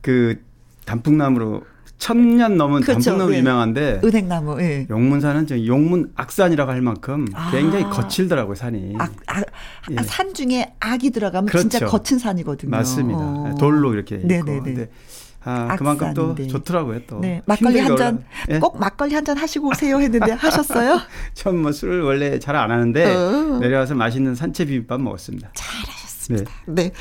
[0.00, 0.42] 그
[0.86, 1.62] 단풍나무로
[1.98, 3.00] 천년 넘은 그렇죠.
[3.10, 3.38] 단풍나무 네.
[3.38, 4.86] 유명한데 은행나무, 예.
[4.90, 7.50] 용문산은 저 용문 악산이라고 할 만큼 아.
[7.50, 8.94] 굉장히 거칠더라고요 산이.
[8.98, 9.44] 악, 악,
[9.90, 9.96] 예.
[9.96, 11.68] 아, 산 중에 악이 들어가면 그렇죠.
[11.68, 12.70] 진짜 거친 산이거든요.
[12.70, 13.18] 맞습니다.
[13.20, 13.54] 어.
[13.58, 14.70] 돌로 이렇게 네네네.
[14.72, 14.92] 있고.
[15.46, 16.34] 아, 그만큼 또.
[16.34, 17.20] 좋더라고요 또.
[17.20, 18.58] 네, 막걸리 한 힘들게 잔, 올라- 예?
[18.58, 21.00] 꼭 막걸리 한 잔 하시고 오세요 했는데 하셨어요?
[21.34, 23.58] 처음 뭐 술을 원래 잘 안 하는데 어.
[23.60, 25.50] 내려와서 맛있는 산채 비빔밥 먹었습니다.
[25.54, 26.50] 잘하셨 습니다.
[26.66, 26.84] 네.
[26.84, 26.92] 네.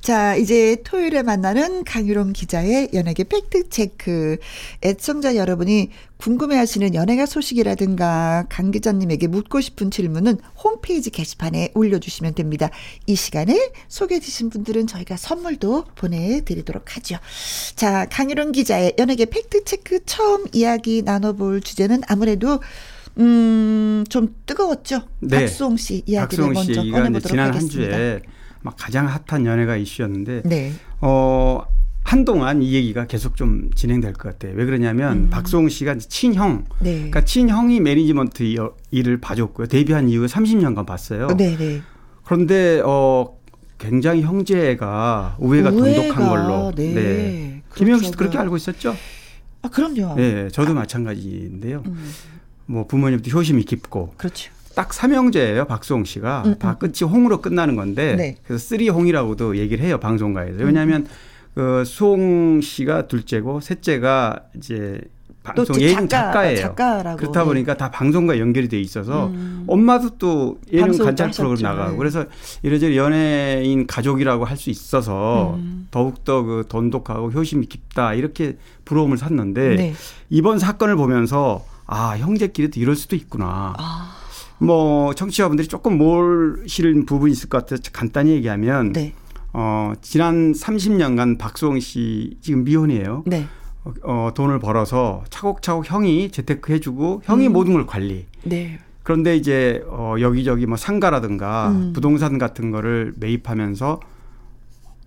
[0.00, 4.38] 자, 이제 토요일에 만나는 강유롱 기자의 연예계 팩트체크.
[4.82, 12.70] 애청자 여러분이 궁금해하시는 연예가 소식이라든가 강 기자님에게 묻고 싶은 질문은 홈페이지 게시판에 올려주시면 됩니다.
[13.06, 17.16] 이 시간에 소개해주신 분들은 저희가 선물도 보내드리도록 하죠.
[17.74, 22.60] 자, 강유롱 기자의 연예계 팩트체크 처음 이야기 나눠볼 주제는 아무래도
[23.18, 25.02] 음, 좀 뜨거웠죠.
[25.20, 25.40] 네.
[25.40, 27.96] 박수홍 씨 이야기를 박수홍 씨 먼저 꺼내보도록 지난 한 하겠습니다.
[27.96, 28.20] 주에
[28.62, 30.72] 막 가장 핫한 연예가 이슈였는데 네.
[31.00, 31.62] 어
[32.02, 34.54] 한동안 이 얘기가 계속 좀 진행될 것 같아요.
[34.56, 35.30] 왜 그러냐면 음.
[35.30, 36.94] 박수홍 씨가 친형, 네.
[36.94, 38.56] 그러니까 친형이 매니지먼트 이-
[38.90, 39.66] 일을 봐줬고요.
[39.66, 41.28] 데뷔한 이후에 30년간 봤어요.
[41.36, 41.82] 네, 네.
[42.24, 43.36] 그런데 어
[43.78, 46.72] 굉장히 형제가 우애가 돈독한 걸로.
[46.74, 47.62] 네.
[47.74, 48.18] 김혜영 씨도 그렇죠.
[48.18, 48.96] 그렇게 알고 있었죠?
[49.62, 50.14] 아, 그럼요.
[50.16, 51.82] 네, 저도 마찬가지인데요.
[51.86, 52.12] 음,
[52.66, 54.50] 뭐 부모님도 효심이 깊고 그렇죠.
[54.80, 56.42] 딱 삼형제예요, 박수홍 씨가.
[56.46, 58.36] 음, 다 끝이 홍으로 끝나는 건데 네.
[58.46, 60.64] 그래서 three 홍이라고도 얘기를 해요, 방송가에서.
[60.64, 61.06] 왜냐하면
[61.54, 64.98] 그 수홍 씨가 둘째고 셋째가 이제
[65.54, 66.56] 또 방송 예능 작가, 작가 예요.
[66.62, 67.16] 작가라고.
[67.18, 67.44] 그렇다 네.
[67.44, 69.64] 보니까 다 방송과 연결이 돼 있어서 음.
[69.66, 71.62] 엄마도 또 예능 관찰 프로그램.
[71.62, 71.96] 나가고 네.
[71.98, 72.24] 그래서
[72.62, 75.88] 이래저래 연예인 가족이라고 할 수 있어서 음.
[75.90, 78.56] 더욱더 그 돈독하고 효심이 깊다 이렇게
[78.86, 79.94] 부러움을 샀는데 네.
[80.30, 83.74] 이번 사건을 보면서 아 형제끼리도 이럴 수도 있구나.
[83.76, 84.16] 아,
[84.60, 89.14] 뭐 청취자분들이 조금 모르시는 부분이 있을 것 같아서 간단히 얘기하면 네.
[89.52, 93.24] 어, 지난 30년간 박수홍 씨 지금 미혼이에요.
[93.26, 93.46] 네.
[93.84, 97.52] 어, 어, 돈을 벌어서 차곡차곡 형이 재테크 해주고 형이 음.
[97.52, 98.26] 모든 걸 관리.
[98.44, 98.78] 네.
[99.02, 101.92] 그런데 이제 어, 여기저기 뭐 상가라든가 음.
[101.94, 104.00] 부동산 같은 거를 매입하면서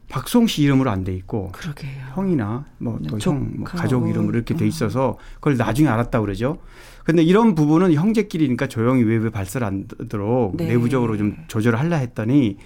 [0.09, 1.91] 박수홍 씨 이름으로 안 돼 있고 그러게요.
[2.13, 3.65] 형이나 뭐 네, 또 형, 뭐.
[3.65, 4.67] 가족 이름으로 이렇게 돼 음.
[4.67, 6.57] 있어서 그걸 나중에 알았다 그러죠.
[7.03, 10.67] 근데 이런 부분은 형제끼리니까 조용히 외부에 발설 안 되도록 네.
[10.67, 12.57] 내부적으로 좀 조절을 하려 했더니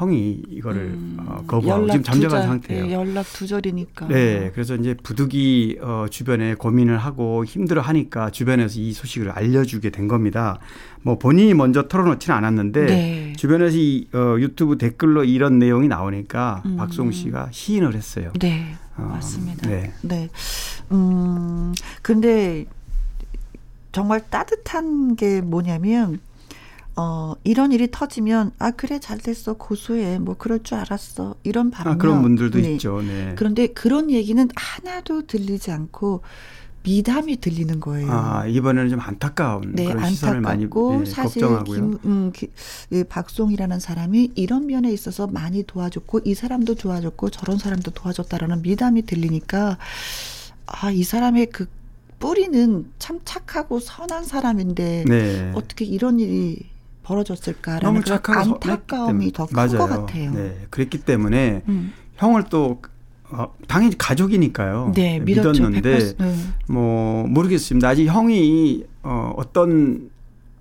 [0.00, 2.86] 형이 이거를 음, 어, 거부하고 지금 두절, 상태예요.
[2.86, 4.08] 예, 연락 두절이니까.
[4.08, 10.08] 네, 그래서 이제 부득이 어, 주변에 고민을 하고 힘들어 하니까 주변에서 이 소식을 알려주게 된
[10.08, 10.58] 겁니다.
[11.02, 13.32] 뭐 본인이 먼저 털어놓지는 않았는데 네.
[13.36, 16.76] 주변에서 이 어, 유튜브 댓글로 이런 내용이 나오니까 음.
[16.76, 18.32] 박송 씨가 시인을 했어요.
[18.40, 19.68] 네, 어, 맞습니다.
[19.68, 19.92] 네.
[20.00, 20.30] 네.
[20.92, 22.64] 음, 근데
[23.92, 26.20] 정말 따뜻한 게 뭐냐면,
[26.96, 29.54] 어, 이런 일이 터지면, 아, 그래, 잘 됐어.
[29.54, 30.18] 고소해.
[30.18, 31.36] 뭐, 그럴 줄 알았어.
[31.42, 31.94] 이런 반면.
[31.94, 32.72] 아, 그런 분들도 네.
[32.72, 33.00] 있죠.
[33.02, 33.34] 네.
[33.36, 36.22] 그런데 그런 얘기는 하나도 들리지 않고,
[36.82, 38.10] 미담이 들리는 거예요.
[38.10, 41.90] 아, 이번에는 좀 안타까운 네, 그런 시선을 많이 네, 사실 걱정하고요.
[41.90, 42.50] 김, 음, 기,
[42.90, 49.02] 이 박송이라는 사람이 이런 면에 있어서 많이 도와줬고 이 사람도 도와줬고 저런 사람도 도와줬다라는 미담이
[49.02, 49.76] 들리니까
[50.66, 51.66] 아 이 사람의 그
[52.18, 55.52] 뿌리는 참 착하고 선한 사람인데 네.
[55.54, 56.69] 어떻게 이런 일이
[57.10, 59.32] 벌어졌을까라는 너무 선했기 안타까움이 때문에.
[59.32, 59.88] 더큰 것.
[59.88, 60.32] 같아요.
[60.32, 61.92] 네, 그랬기 때문에 음.
[62.16, 62.80] 형을 또
[63.32, 64.92] 어, 당연히 가족이니까요.
[64.94, 65.50] 네, 믿었죠.
[65.52, 66.16] 믿었는데 100%.
[66.18, 66.34] 네.
[66.68, 67.88] 뭐 모르겠습니다.
[67.88, 70.10] 아직 형이 어, 어떤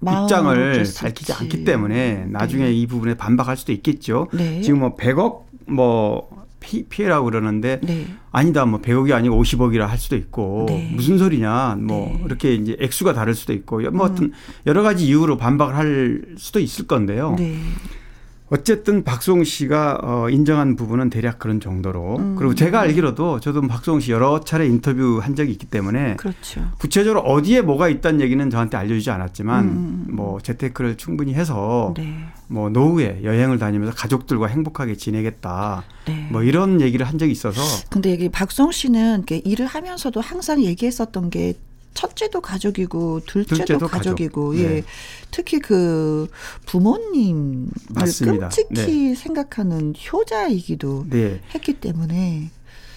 [0.02, 1.34] 입장을 밝히지.
[1.34, 2.74] 않기 때문에 나중에 네.
[2.74, 4.28] 이 부분에 반박할 수도 있겠죠.
[4.34, 4.62] 네.
[4.62, 6.30] 지금 뭐 100억 뭐
[6.70, 8.06] 피, 피해라고 그러는데 네.
[8.32, 10.92] 아니다 뭐 100억이 아니고 50억이라 할 수도 있고 네.
[10.94, 12.24] 무슨 소리냐 뭐 네.
[12.26, 14.12] 이렇게 이제 액수가 다를 수도 있고 뭐 음.
[14.12, 14.34] 어떤
[14.68, 17.36] 여러 가지 이유로 반박을 할 수도 있을 건데요.
[18.50, 18.58] 네.
[18.58, 22.36] 어쨌든 박수홍 씨가 어, 인정한 부분은 대략 그런 정도로 음.
[22.36, 26.70] 그리고 제가 알기로도 저도 박수홍 씨 여러 차례 인터뷰 한 적이 있기 때문에 그렇죠.
[26.80, 30.06] 구체적으로 어디에 뭐가 있다는 얘기는 저한테 알려주지 않았지만 음.
[30.10, 32.26] 뭐 재테크를 충분히 해서 네.
[32.48, 36.28] 뭐 노후에 여행을 다니면서 가족들과 행복하게 지내겠다 네.
[36.32, 41.54] 뭐 이런 얘기를 한 적이 있어서 근데 여기 박성 씨는 일을 하면서도 항상 얘기했었던 게
[42.00, 44.64] 첫째도 가족이고 둘째도, 둘째도 가족이고 가족.
[44.64, 44.84] 예 네.
[45.32, 46.30] 특히 그
[46.66, 48.48] 부모님을 맞습니다.
[48.48, 52.52] 끔찍히 생각하는 효자이기도 네 했기 때문에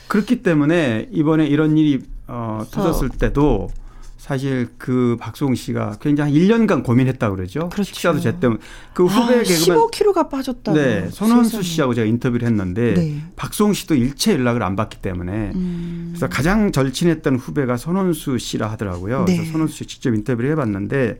[0.07, 3.71] 그렇기 때문에 이번에 이런 일이 어, 터졌을 때도
[4.27, 7.69] 사실 그 박수홍 씨가 굉장히 한 1년간 고민했다 그러죠.
[7.71, 7.83] 그렇죠.
[7.93, 8.49] 식사도 제때
[8.95, 11.61] 그 후배 아, 개그맨 15kg가 빠졌다고 네, 손원수.
[11.65, 13.21] 씨하고 제가 인터뷰를 했는데 네.
[13.35, 16.11] 박수홍 씨도 일체 연락을 안 받기 때문에 음.
[16.13, 19.25] 그래서 가장 절친했던 후배가 손원수 씨라 하더라고요.
[19.25, 19.39] 네.
[19.39, 21.19] 그래서 손원수 씨 직접 인터뷰를 해봤는데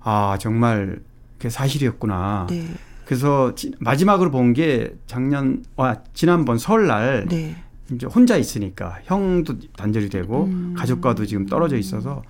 [0.00, 1.00] 아 정말
[1.38, 2.46] 그게 사실이었구나.
[2.50, 2.66] 네.
[3.06, 7.56] 그래서 지- 마지막으로 본 게 작년 와 지난번 설날 네.
[7.92, 10.74] 이제 혼자 있으니까 형도 단절이 되고 음.
[10.76, 12.22] 가족과도 지금 떨어져 있어서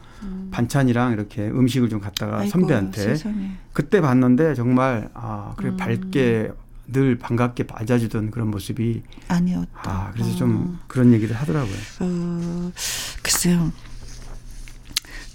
[0.51, 3.53] 반찬이랑 이렇게 음식을 좀 갖다가 아이고, 선배한테 세상에.
[3.73, 5.77] 그때 봤는데 정말 아 그래 음.
[5.77, 6.53] 밝게
[6.91, 9.69] 늘 반갑게 맞아주던 그런 모습이 아니었다.
[9.83, 10.37] 아 그래서 어.
[10.37, 11.77] 좀 그런 얘기를 하더라고요.
[12.01, 12.73] 어,
[13.23, 13.71] 글쎄요.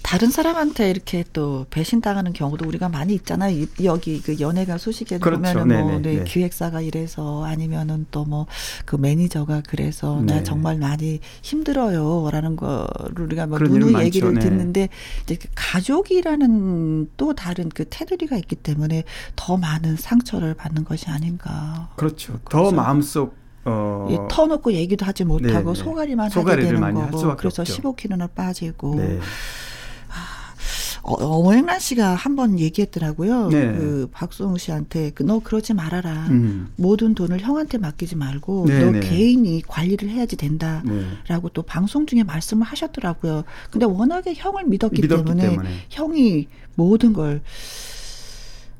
[0.04, 3.56] 다른 사람한테 이렇게 또 배신당하는 경우도 우리가 많이 있잖아요.
[3.56, 5.40] 이- 여기 그 연예가 소식에 그렇죠.
[5.40, 6.24] 보면은 뭐 네네, 네, 네.
[6.24, 8.46] 기획사가 이래서 아니면은 또 뭐
[8.84, 10.42] 그 매니저가 그래서 나 네.
[10.44, 14.04] 정말 많이 힘들어요라는 거를 우리가 뭐 누누이 많죠.
[14.06, 14.40] 얘기를 네.
[14.40, 14.88] 듣는데
[15.22, 19.04] 이제 그 가족이라는 또 다른 그 테두리가 있기 때문에
[19.36, 21.88] 더 많은 상처를 받는 것이 아닌가.
[21.96, 22.38] 그렇죠.
[22.50, 23.34] 더 마음속
[23.66, 25.84] 어 예, 터놓고 얘기도 하지 못하고 네, 네.
[25.84, 27.82] 소가리만 하게 소가리를 되는 많이 할 거고 그래서 없죠.
[27.82, 29.18] 15kg나 빠지고 네.
[31.06, 33.48] 어, 어머행란 씨가 한 번 얘기했더라고요.
[33.48, 33.72] 네.
[33.72, 36.26] 그 박수홍 씨한테 그, 너 그러지 말아라.
[36.30, 36.68] 음.
[36.76, 39.00] 모든 돈을 형한테 맡기지 말고 네, 너 네.
[39.00, 40.48] 개인이 관리를 해야지 네.
[40.48, 43.44] 된다라고 또 방송 중에 말씀을 하셨더라고요.
[43.70, 45.70] 근데 워낙에 형을 믿었기, 믿었기 때문에, 때문에.
[45.90, 47.42] 형이 모든 걸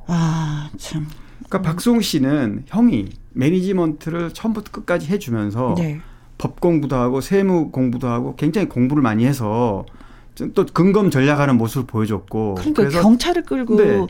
[0.06, 1.06] 아, 참.
[1.46, 6.00] 그러니까 박수홍 씨는 형이 매니지먼트를 처음부터 끝까지 해주면서 네.
[6.38, 10.03] 법 공부도 하고 세무 공부도 하고 굉장히 공부를 많이 해서 좀
[10.54, 14.06] 또 근검 전략하는 모습을 보여줬고 그러니까 그래서 경찰을 끌고 네.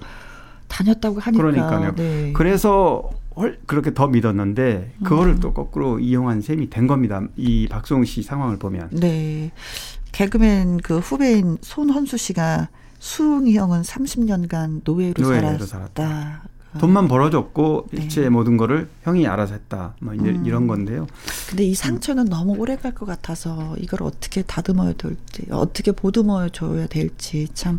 [0.69, 1.95] 다녔다고 하니까 그러니까요.
[1.95, 2.33] 네.
[2.35, 5.05] 그래서 헐 그렇게 더 믿었는데 음.
[5.05, 7.23] 그거를 또 거꾸로 이용한 셈이 된 겁니다.
[7.37, 9.51] 이 박수홍 씨 상황을 보면 네.
[10.13, 12.69] 개그맨 그 후배인 손헌수 씨가
[13.01, 16.45] 수웅이 형은 30년간 노예로, 노예로 살았다.
[16.79, 18.03] 돈만 벌어줬고 네.
[18.03, 19.95] 일체 모든 거를 형이 알아서 했다.
[20.01, 20.45] 뭐 이제 음.
[20.47, 21.07] 이런 건데요.
[21.51, 26.87] 근데 이 상처는 너무 오래 갈 것 같아서 이걸 어떻게 다듬어야 될지, 어떻게 보듬어 줘야
[26.87, 27.79] 될지 참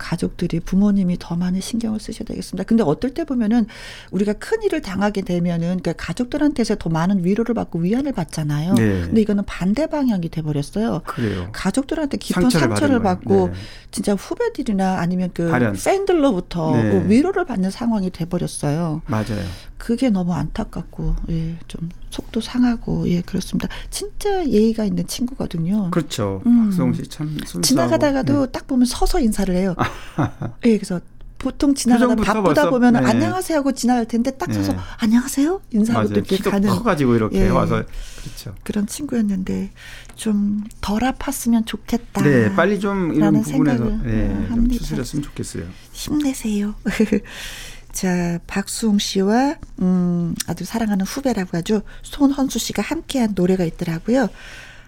[0.00, 2.64] 가족들이 부모님이 더 많이 신경을 쓰셔야 되겠습니다.
[2.66, 3.66] 근데 어떨 때 보면은
[4.10, 8.74] 우리가 큰 일을 당하게 되면은 그러니까 가족들한테서 더 많은 위로를 받고 위안을 받잖아요.
[8.74, 9.02] 네.
[9.02, 11.02] 근데 이거는 반대 방향이 돼 버렸어요.
[11.06, 11.50] 그래요.
[11.52, 13.02] 가족들한테 깊은 상처를 상처를.
[13.02, 13.54] 받고 네.
[13.90, 15.74] 진짜 후배들이나 아니면 그 발현.
[15.74, 16.90] 팬들로부터 네.
[16.90, 19.02] 그 위로를 받는 상황이 돼 버렸어요.
[19.06, 19.44] 맞아요.
[19.76, 23.68] 그게 너무 안타깝고 예, 좀 속도 상하고 예 그렇습니다.
[23.90, 25.90] 진짜 예의가 있는 친구거든요.
[25.90, 26.42] 그렇죠.
[26.46, 26.64] 음.
[26.66, 27.36] 박수홍 씨참.
[27.62, 28.52] 지나가다가도 네.
[28.52, 29.74] 딱 보면 서서 인사를 해요.
[30.66, 31.00] 예, 그래서
[31.38, 32.98] 보통 지나가다 바쁘다 보면 네.
[32.98, 34.78] 안녕하세요 하고 지나갈 텐데 딱 서서 네.
[34.98, 36.24] 안녕하세요 인사하고 또 맞아요.
[36.28, 37.48] 이렇게 가는 커가지고 이렇게 예.
[37.48, 37.82] 와서
[38.22, 38.54] 그렇죠.
[38.62, 39.70] 그런 친구였는데
[40.16, 42.22] 좀 덜 아팠으면 좋겠다.
[42.22, 44.68] 네, 빨리 좀 이런 부분에서 네, 어, 좀.
[44.68, 45.64] 추스렸으면 좋겠어요.
[45.92, 46.74] 힘내세요.
[48.00, 51.82] 자, 박수홍 씨와 음, 아주 사랑하는 후배라고 하죠.
[52.00, 54.30] 손헌수 씨가 함께한 노래가 있더라고요.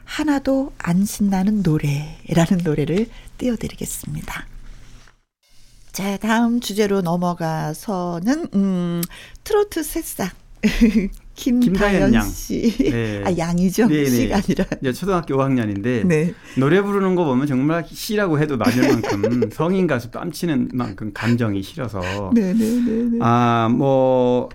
[0.05, 4.47] 하나도 안 신나는 노래라는 노래를 띄워드리겠습니다.
[5.93, 9.03] 자, 다음 주제로 넘어가서는 음,
[9.45, 10.35] 트로트 새싹
[11.35, 12.23] 김다연 김다연 양.
[12.29, 12.77] 씨.
[12.79, 13.23] 네.
[13.25, 13.87] 아, 양이죠.
[13.89, 14.11] 네, 네.
[14.11, 14.65] 씨가 아니라.
[14.81, 16.35] 이제 초등학교 5학년인데 네.
[16.57, 22.01] 노래 부르는 거 보면 정말 씨라고 해도 맞을 만큼 성인 가수 뺨치는 만큼 감정이 실어서
[22.35, 23.19] 네, 네, 네, 네.
[23.21, 24.51] 아뭐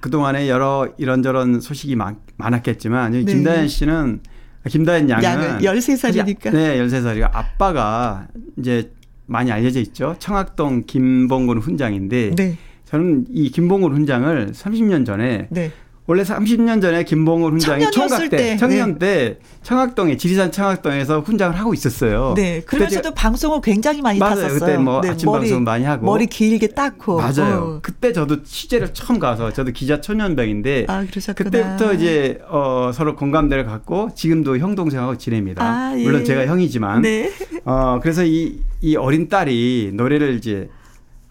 [0.00, 3.32] 그동안에 여러 이런저런 소식이 많, 많았겠지만 이 네.
[3.32, 4.20] 김다연 씨는
[4.68, 5.96] 김다연 양은 양은 13살이니까.
[5.96, 8.26] 사실- 네, 13살이가 아빠가
[8.58, 8.92] 이제
[9.26, 10.16] 많이 알려져 있죠.
[10.18, 12.58] 청학동 김봉근 훈장인데 네.
[12.92, 15.72] 저는 이 김봉근 훈장을 30년 전에 네.
[16.06, 21.72] 원래 30년 전에 김봉을 훈장이 총각 때, 때, 청년 때 청학동에 지리산 청학동에서 훈장을 하고
[21.72, 22.34] 있었어요.
[22.36, 22.60] 네.
[22.66, 24.34] 그러면서도 방송을 굉장히 많이 맞아요.
[24.34, 24.58] 탔었어요.
[24.58, 26.04] 그때 뭐 네, 아침 방송 많이 하고.
[26.04, 27.16] 머리 길게 닦고.
[27.16, 27.76] 맞아요.
[27.76, 27.78] 어.
[27.80, 31.48] 그때 저도 취재를 처음 가서 저도 기자 초년병인데 아, 그러셨구나.
[31.48, 35.64] 그때부터 이제 어, 서로 공감대를 갖고 지금도 형 동생하고 지냅니다.
[35.64, 36.02] 아, 예.
[36.02, 37.30] 물론 제가 형이지만 네.
[37.64, 40.68] 어 그래서 이, 이 어린 딸이 노래를 이제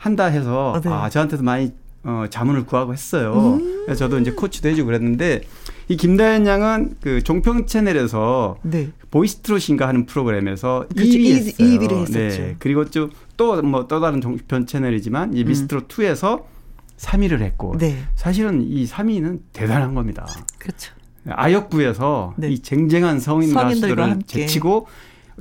[0.01, 0.89] 한다 해서 어, 네.
[0.89, 1.71] 아 저한테도 많이
[2.03, 3.59] 어, 자문을 구하고 했어요.
[3.61, 3.83] 음.
[3.85, 5.41] 그래서 저도 이제 코치도 해주고 그랬는데
[5.89, 8.89] 이 김다현 양은 그 종평 채널에서 네.
[9.11, 11.11] 보이스트롯인가 하는 프로그램에서 그렇죠.
[11.11, 11.53] 2위 이- 했어요.
[11.67, 12.17] 이위를 했었죠.
[12.41, 12.55] 네.
[12.57, 12.85] 그리고
[13.37, 16.45] 또뭐 또 다른 종편 채널이지만 이 미스트롯 2에서
[16.97, 17.77] 3위를 했고 음.
[17.77, 17.97] 네.
[18.15, 20.25] 사실은 이 3위는 대단한 겁니다.
[20.57, 20.93] 그렇죠.
[21.29, 22.49] 아역부에서 네.
[22.49, 24.21] 이 쟁쟁한 성인 가수들을.
[24.25, 24.87] 제치고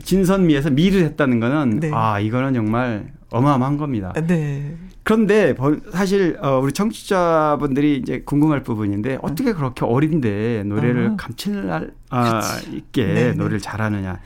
[0.03, 1.91] 진선미에서 미를 했다는 거는 네.
[1.93, 4.13] 아 이거는 정말 어마어마한 겁니다.
[4.27, 4.77] 네.
[5.03, 11.17] 그런데 버- 사실 어, 우리 청취자분들이 이제 궁금할 부분인데 어떻게 그렇게 어린데 노래를 어.
[11.17, 12.41] 감칠날 아,
[12.73, 13.33] 있게 네네.
[13.35, 14.21] 노래를 잘하느냐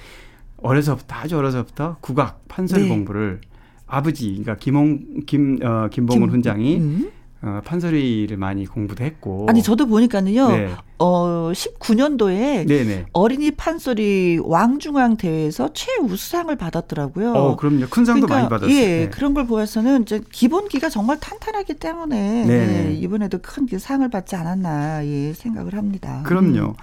[0.58, 2.88] 어려서부터 아주 어려서부터 국악 판소리 네.
[2.88, 3.40] 공부를
[3.86, 7.10] 아버지 그러니까 김홍 김 어, 김봉훈 김- 훈장이 음.
[7.44, 10.48] 어, 판소리를 많이 공부도 했고 아니 저도 보니까는요.
[10.48, 10.70] 네.
[10.98, 17.32] 어 19년도에 네네 어린이 판소리 왕중왕 대회에서 최우수상을 받았더라고요.
[17.32, 18.74] 어 그럼요 큰 상도 많이 받았어요.
[18.74, 19.08] 예, 네.
[19.10, 22.46] 그런 걸 보아서는 이제 기본기가 정말 탄탄하기 때문에.
[22.48, 26.22] 예, 이번에도 큰그 상을 받지 않았나 예, 생각을 합니다.
[26.24, 26.74] 그럼요.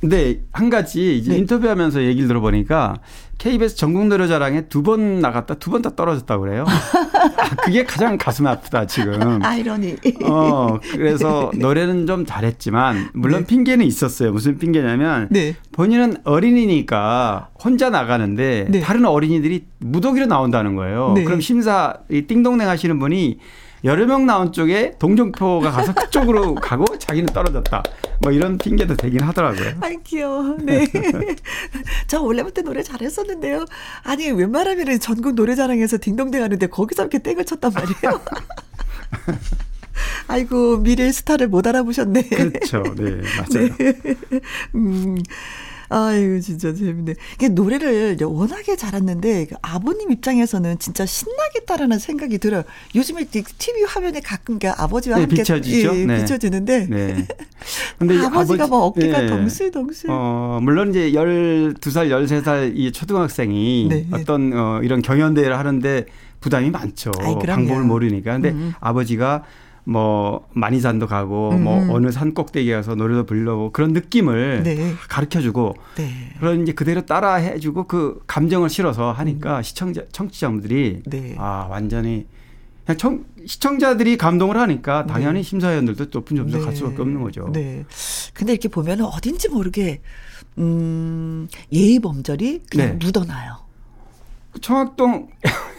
[0.00, 1.38] 근데 한 가지 이제 네.
[1.38, 2.96] 인터뷰하면서 얘기를 들어보니까
[3.46, 6.64] KBS 전국 노래자랑에 두 번 나갔다 두 번 다 떨어졌다고 그래요.
[6.66, 9.40] 아, 그게 가장 가슴 아프다 지금.
[9.44, 9.96] 아이러니.
[10.24, 13.46] 어 그래서 노래는 좀 잘했지만 물론 네.
[13.46, 14.32] 핑계는 있었어요.
[14.32, 15.54] 무슨 핑계냐면 네.
[15.72, 18.80] 본인은 어린이니까 혼자 나가는데 네.
[18.80, 21.12] 다른 어린이들이 무더기로 나온다는 거예요.
[21.14, 21.24] 네.
[21.24, 23.38] 그럼 심사 이 띵동댕 하시는 분이
[23.86, 27.84] 여러 명 나온 쪽에 동정표가 가서 그쪽으로 가고 자기는 떨어졌다.
[28.20, 29.74] 뭐 이런 핑계도 되긴 하더라고요.
[29.80, 30.56] 아이 귀여워.
[30.58, 30.88] 네.
[32.08, 33.64] 저 원래부터 노래 잘했었는데요.
[34.02, 38.20] 아니 웬만하면 전국 노래자랑에서 딩동댕 하는데 거기서 이렇게 땡을 쳤단 말이에요.
[40.26, 42.22] 아이고 미래의 스타를 못 알아보셨네.
[42.22, 42.82] 그렇죠.
[42.96, 43.68] 네, 맞아요.
[44.74, 45.16] 음.
[45.88, 47.14] 아유 진짜 재밌네.
[47.34, 52.62] 이게 노래를 워낙에 잘했는데 그 아버님 입장에서는 진짜 신나겠다라는 생각이 들어요.
[52.94, 55.96] 요즘에 TV 화면에 가끔 그 아버지와 네, 함께 비춰지죠?
[55.96, 56.20] 예, 네.
[56.20, 57.26] 비춰지는데 네.
[57.98, 59.26] 근데 이 아버지가 아버지- 막 어깨가 네.
[59.28, 60.10] 덩실덩실.
[60.10, 64.06] 어, 물론 이제 12살, 13살 이 초등학생이 네.
[64.12, 66.06] 어떤 어, 이런 경연대회를 하는데
[66.40, 67.12] 부담이 많죠.
[67.18, 67.34] 아이.
[67.38, 68.32] 방법을 모르니까.
[68.34, 68.72] 근데 음.
[68.80, 69.44] 아버지가
[69.88, 71.62] 뭐 많이산도 가고 음.
[71.62, 74.94] 뭐 어느 산 꼭대기 가서 노래도 부르고 그런 느낌을 네.
[75.08, 76.10] 가르쳐 주고 네.
[76.40, 81.10] 그런 이제 그대로 따라 해 주고 그 감정을 실어서 하니까 시청자 청취자분들이 음.
[81.10, 81.36] 네.
[81.38, 82.26] 아, 완전히
[82.84, 87.48] 그냥 청, 시청자들이 감동을 하니까 당연히 심사위원들도 높은 점수 갈 수밖에 없는 거죠.
[87.52, 87.84] 네.
[88.34, 90.00] 근데 이렇게 보면 어딘지 모르게
[90.58, 93.06] 음, 예의 범절이 그냥 네.
[93.06, 93.58] 묻어나요.
[94.60, 95.28] 청학동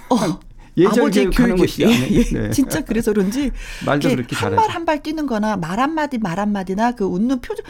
[0.10, 0.40] 어.
[0.86, 2.24] 아버지 교육이 것이 예, 예.
[2.24, 2.50] 네.
[2.52, 3.52] 진짜 그래서 그런지
[3.86, 4.68] 말도 이렇게 그렇게 한 잘하죠.
[4.68, 7.66] 말한발 뛰는 거나 말 한마디 말 한마디나 그 웃는 표정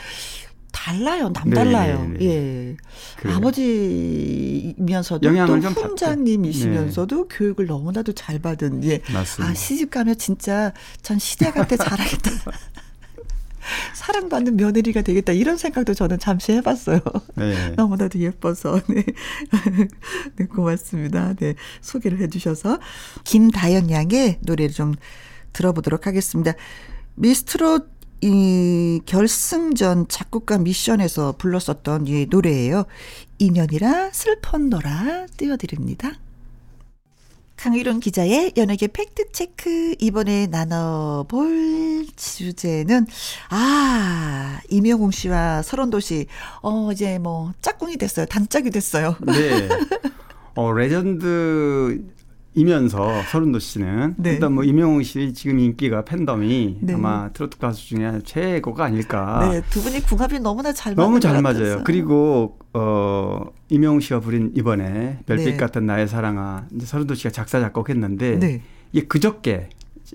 [0.71, 1.29] 달라요.
[1.29, 2.07] 네, 남달라요.
[2.13, 2.25] 네, 네.
[2.25, 2.77] 예.
[3.17, 3.37] 그래요.
[3.37, 5.53] 아버지이면서도 또.
[5.55, 9.01] 훈장님이시면서도 교육을 너무나도 잘 받은 예.
[9.11, 9.51] 맞습니다.
[9.51, 12.31] 아, 시집 가면 진짜 전 시댁한테 잘하겠다.
[13.93, 15.34] 사랑받는 며느리가 되겠다.
[15.34, 16.99] 이런 생각도 저는 잠시 해봤어요.
[17.36, 17.70] 네.
[17.76, 18.80] 너무나도 예뻐서.
[18.88, 19.03] 네.
[20.36, 21.34] 네, 고맙습니다.
[21.36, 21.55] 네.
[21.82, 22.80] 소개를 해주셔서.
[23.24, 24.93] 김다연 양의 노래를 좀
[25.53, 26.53] 들어보도록 하겠습니다.
[27.15, 32.86] 미스트롯 이 결승전 작곡가 미션에서 불렀었던 이 노래예요.
[33.38, 36.13] 인연이라 슬픈 너라 띄워드립니다.
[37.57, 43.07] 강희론 기자의 연예계 팩트체크 이번에 나눠볼 주제는
[43.49, 48.27] 아 이명웅 씨와 설원도 씨어 이제 뭐 짝꿍이 됐어요.
[48.27, 49.17] 단짝이 됐어요.
[49.25, 49.67] 네.
[50.55, 52.03] 어, 레전드
[52.57, 54.31] 이면서 설운도 씨는 네.
[54.31, 56.93] 일단 뭐 임영웅 씨 지금 인기가 팬덤이 네.
[56.95, 59.47] 아마 트로트 가수 중에 최고가 아닐까.
[59.51, 61.59] 네 두 분이 궁합이 너무나 잘 너무 잘것 맞아요.
[61.59, 61.83] 같아서.
[61.83, 65.57] 그리고 어 임영웅 씨가 부른 이번에 별빛 네.
[65.57, 68.61] 같은 나의 사랑아 이제 설운도 씨가 작사 작곡했는데 네.
[68.91, 69.69] 이게 그저께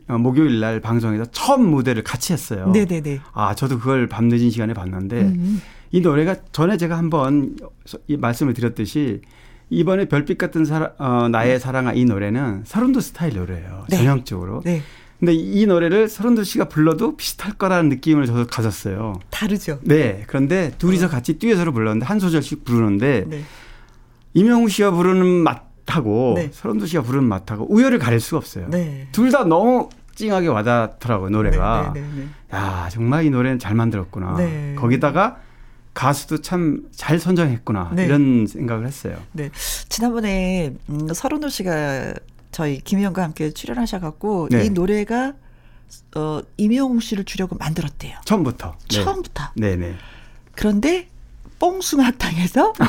[0.09, 2.66] 어, 목요일 날 방송에서 처음 무대를 같이 했어요.
[2.70, 5.62] 네네네 아 저도 그걸 밤늦은 시간에 봤는데 음.
[5.93, 7.55] 이 노래가 전에 제가 한번
[8.09, 9.20] 이 말씀을 드렸듯이
[9.73, 13.87] 이번에 별빛 같은 사랑, 어, 나의 사랑아 이 노래는 서른도 스타일 노래예요.
[13.89, 13.97] 네.
[13.97, 14.61] 전형적으로.
[14.64, 14.83] 네
[15.18, 19.20] 근데 이 노래를 서른도 씨가 불러도 비슷할 거라는 느낌을 저도 가졌어요.
[19.31, 20.25] 다르죠 네.
[20.27, 23.45] 그런데 둘이서 같이 듀엣으로 불렀는데 한 소절씩 부르는데 네
[24.35, 26.51] 이명우 씨가 부르는 맛하고 네.
[26.53, 28.66] 서른도 씨가 부르는 맛하고 우열을 가릴 수가 없어요.
[28.68, 29.09] 네.
[29.12, 31.93] 둘다 너무 찡하게 와닿더라고요, 노래가.
[31.95, 32.57] 네, 네, 네, 네.
[32.57, 34.37] 야, 정말 이 노래는 잘 만들었구나.
[34.37, 34.75] 네.
[34.77, 35.39] 거기다가
[35.95, 37.93] 가수도 참 잘 선정했구나.
[37.95, 38.07] 네.
[38.07, 39.16] 이런 생각을 했어요.
[39.32, 39.51] 네.
[39.88, 42.14] 지난번에 음, 설은호 씨가
[42.51, 44.66] 저희 김희영과 함께 출연하셔갖고 네.
[44.66, 45.34] 이 노래가
[46.16, 48.18] 어, 임영웅 씨를 주려고 만들었대요.
[48.24, 48.76] 처음부터.
[48.90, 49.05] 네.
[49.05, 49.45] 처음부터.
[49.57, 49.95] 네 네.
[50.55, 51.09] 그런데
[51.59, 52.72] 뽕숭 학당에서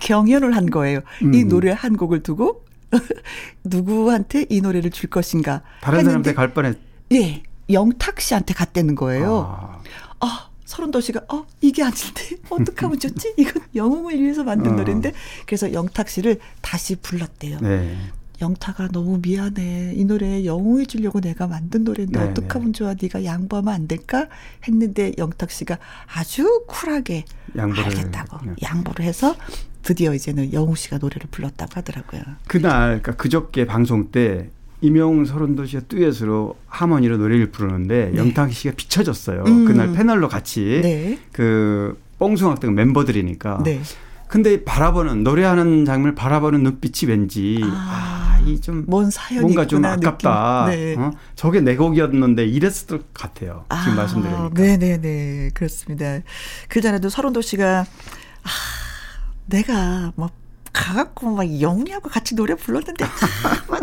[0.00, 1.00] 경연을 한 거예요.
[1.20, 1.48] 이 음.
[1.48, 2.64] 노래 한 곡을 두고
[3.64, 6.78] 누구한테 이 노래를 줄 것인가 다른 했는데 사람한테 갈 뻔했.
[7.12, 9.58] 예 영탁 씨한테 갔다는 거예요.
[9.60, 9.82] 아,
[10.20, 13.34] 아, 서른도 씨가, 어, 이게 아닌데, 어떡하면 좋지?
[13.38, 14.76] 이건 영웅을 위해서 만든 어.
[14.76, 15.12] 노래인데.
[15.46, 17.60] 그래서 영탁 씨를 다시 불렀대요.
[17.60, 17.96] 네.
[18.42, 19.94] 영탁아, 너무 미안해.
[19.94, 22.94] 이 노래 영웅이 주려고 내가 만든 노래인데, 네, 어떡 하면 좋아?
[23.00, 24.26] 네가 양보하면 안 될까?
[24.66, 25.78] 했는데, 영탁 씨가
[26.12, 27.24] 아주 쿨하게
[27.56, 27.84] 양보를.
[27.84, 28.54] 알겠다고 네.
[28.62, 29.36] 양보를 해서
[29.82, 32.20] 드디어 이제는 영웅 씨가 노래를 불렀다고 하더라고요.
[32.48, 34.50] 그날, 그러니까 그저께 방송 때
[34.80, 38.18] 임영웅 서른도 씨가 듀엣으로 하모니로 노래를 부르는데 네.
[38.18, 39.44] 영탁 씨가 비춰졌어요.
[39.46, 39.64] 음.
[39.64, 41.18] 그날 패널로 같이 네.
[41.32, 43.62] 그 뽕숭학당 멤버들이니까.
[43.64, 43.80] 네.
[44.28, 50.66] 근데 바라보는 노래하는 장면을 바라보는 눈빛이 왠지 아, 아 이좀뭔 사연이 뭔가 좀 아깝다.
[50.68, 50.94] 네.
[50.96, 51.12] 어?
[51.34, 53.64] 저게 내 곡이었는데 이랬을 것 같아요.
[53.82, 54.50] 지금 말씀드리니까.
[54.54, 55.50] 네네네.
[55.54, 56.20] 그렇습니다.
[56.68, 58.48] 그 전에도 서른도 씨가, 아,
[59.46, 60.30] 내가 뭐,
[60.72, 63.08] 가갖고 막 영리하고 같이 노래 불렀는데, 아,
[63.70, 63.80] 막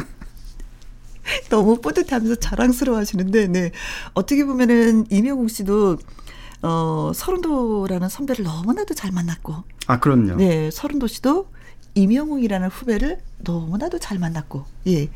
[1.49, 3.71] 너무 뿌듯하면서 자랑스러워 하시는데, 네.
[4.13, 5.97] 어떻게 보면은 이명웅 씨도,
[6.61, 9.55] 어, 서른도라는 선배를 너무나도 잘 만났고,
[9.87, 10.35] 아 그럼요.
[10.35, 10.69] 네.
[10.71, 11.47] 서른도 씨도
[11.95, 15.09] 이명웅이라는 후배를 너무나도 잘 만났고, 예.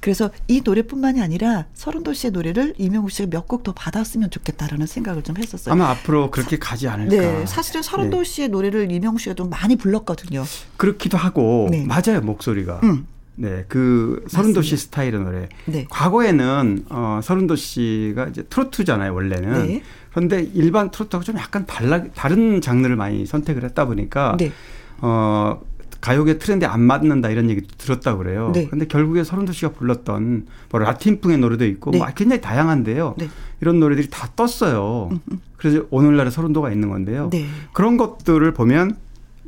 [0.00, 5.22] 그래서 이 노래뿐만이 아니라 서른도 씨의 노래를 이명웅 씨가 몇 곡 더 받았으면 좋겠다라는 생각을
[5.22, 5.72] 좀 했었어요.
[5.72, 7.16] 아마 앞으로 그렇게 가지 않을까.
[7.16, 8.24] 네, 사실은 서른도 네.
[8.24, 10.44] 씨의 노래를 이명웅 씨가 좀 많이 불렀거든요.
[10.76, 11.84] 그렇기도 하고 네.
[11.84, 12.80] 맞아요 목소리가.
[12.84, 13.06] 음.
[13.36, 14.76] 네, 그 서른도 씨 맞습니다.
[14.86, 15.48] 스타일의 노래.
[15.66, 15.86] 네.
[15.88, 19.66] 과거에는 어 서른도 씨가 이제 트로트잖아요 원래는.
[19.66, 19.82] 네.
[20.10, 24.52] 그런데 일반 트로트하고 좀 약간 달라 다른 장르를 많이 선택을 했다 보니까 네.
[25.00, 25.60] 어
[26.00, 28.52] 가요계 트렌드에 안 맞는다 이런 얘기 들었다 그래요.
[28.54, 28.66] 네.
[28.68, 31.98] 근데 결국에 서른도 씨가 불렀던 뭐 라틴풍의 노래도 있고 네.
[31.98, 33.14] 뭐 굉장히 다양한데요.
[33.18, 33.28] 네.
[33.60, 35.10] 이런 노래들이 다 떴어요.
[35.56, 37.28] 그래서 오늘날의 서른도가 있는 건데요.
[37.30, 37.46] 네.
[37.72, 38.96] 그런 것들을 보면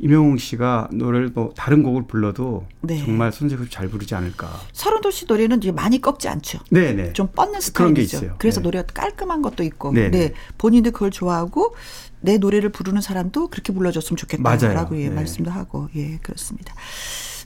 [0.02, 2.98] 임영웅 씨가 노래를 뭐 다른 곡을 불러도 네.
[2.98, 4.50] 정말 손색없이 잘 부르지 않을까.
[4.72, 6.58] 서른도 씨 노래는 이제 많이 꺾지 않죠.
[6.70, 7.12] 네네.
[7.12, 8.34] 좀 뻗는 스타일이죠.
[8.38, 8.64] 그래서 네.
[8.64, 10.34] 노래가 깔끔한 것도 있고, 네, 네, 네.
[10.58, 11.76] 본인도 그걸 좋아하고
[12.20, 15.00] 내 노래를 부르는 사람도 그렇게 불러줬으면 좋겠다라고.
[15.00, 15.14] 예, 네.
[15.14, 16.74] 말씀도 하고, 예, 그렇습니다.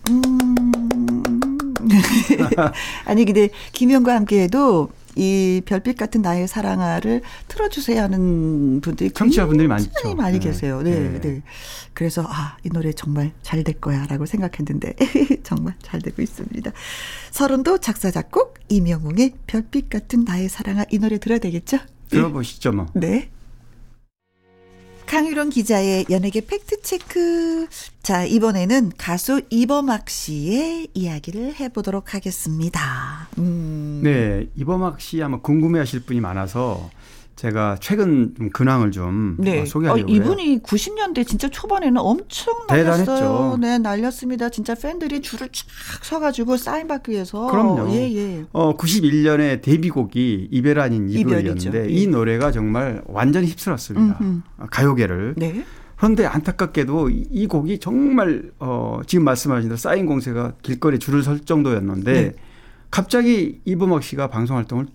[0.09, 0.23] 음.
[3.05, 9.91] 아니 근데 김현과 함께해도 이 별빛 같은 나의 사랑아를 틀어주세요 하는 분들이 청취자분들이 많죠.
[9.91, 10.47] 굉장히 많이 네.
[10.47, 10.83] 계세요.
[10.83, 11.21] 네, 네.
[11.21, 11.43] 네.
[11.95, 14.95] 그래서 아, 이 노래 정말 잘 될 거야라고 생각했는데
[15.43, 16.71] 정말 잘 되고 있습니다.
[17.31, 21.79] 서른도 작사 작곡 이명웅의 별빛 같은 나의 사랑아 이 노래 들어야 되겠죠?
[22.11, 22.87] 들어보시죠 뭐.
[22.95, 23.31] 네.
[25.07, 27.69] 강유론 기자의 연예계 팩트체크.
[28.03, 33.29] 자, 이번에는 가수 이범학 씨의 이야기를 해보도록 하겠습니다.
[33.39, 34.01] 음.
[34.03, 36.91] 네, 이범학 씨 아마 궁금해 하실 분이 많아서
[37.37, 39.61] 제가 최근 좀 근황을 좀 네.
[39.61, 40.17] 어, 소개하려고 해요.
[40.17, 43.59] 이분이 90년대 진짜 초반에는 엄청 날렸어요.
[43.61, 44.49] 네, 날렸습니다.
[44.49, 45.67] 진짜 팬들이 줄을 쫙
[46.03, 47.47] 서가지고 사인 받기 위해서.
[47.49, 47.91] 그럼요.
[47.91, 48.45] 예, 예.
[48.53, 51.11] 어, 91년에 데뷔곡이 이별 아닌.
[51.11, 51.89] 이별이었는데 예.
[51.93, 54.19] 이 노래가 정말 완전히 휩쓸었습니다.
[54.19, 54.41] 음흠.
[54.57, 55.35] 어, 가요계를.
[55.37, 55.63] 네.
[55.97, 61.41] 그런데 안타깝게도 이- 이 곡이 정말 어, 지금 말씀하신 대로 사인 공세가 길거리 줄을 설
[61.41, 62.33] 정도였는데 네.
[62.91, 64.87] 갑자기 이범학 씨가 방송 활동을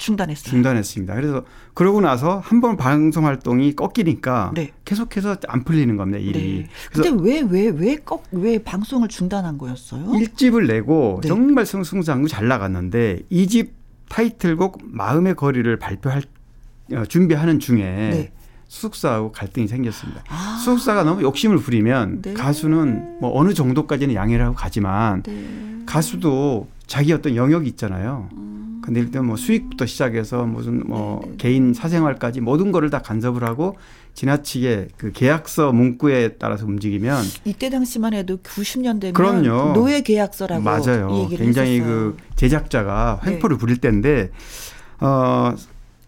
[0.00, 0.50] 중단했어요.
[0.50, 1.14] 중단했습니다.
[1.14, 1.44] 그래서
[1.74, 4.70] 그러고 나서 한 번 방송 활동이 꺾이니까 네.
[4.84, 6.64] 계속해서 안 풀리는 겁니다, 일이.
[6.64, 6.68] 네.
[6.92, 10.14] 근데 왜, 왜, 왜 꼭, 왜 방송을 중단한 거였어요?
[10.14, 11.28] 일집을 내고 네.
[11.28, 13.72] 정말 승승장구 잘 나갔는데 이 집
[14.08, 16.22] 타이틀곡 마음의 거리를 발표할
[16.92, 18.32] 어, 준비하는 중에 네.
[18.66, 20.22] 수석사하고 갈등이 생겼습니다.
[20.28, 20.56] 아.
[20.58, 22.34] 수석사가 너무 욕심을 부리면 네.
[22.34, 25.44] 가수는 뭐 어느 정도까지는 양해를 하고 가지만 네.
[25.86, 28.28] 가수도 자기 어떤 영역이 있잖아요.
[28.32, 28.69] 음.
[28.82, 33.44] 근데 일단 뭐 수익부터 시작해서 무슨 뭐 네, 네, 개인 사생활까지 모든 거를 다 간섭을
[33.44, 33.76] 하고
[34.14, 39.72] 지나치게 그 계약서 문구에 따라서 움직이면 이때 당시만 해도 90년대면 그럼요.
[39.74, 41.28] 노예 계약서라고 맞아요.
[41.28, 42.12] 굉장히 했었어요.
[42.12, 43.32] 그 제작자가 네.
[43.32, 44.30] 횡포를 부릴 때인데
[45.00, 45.54] 어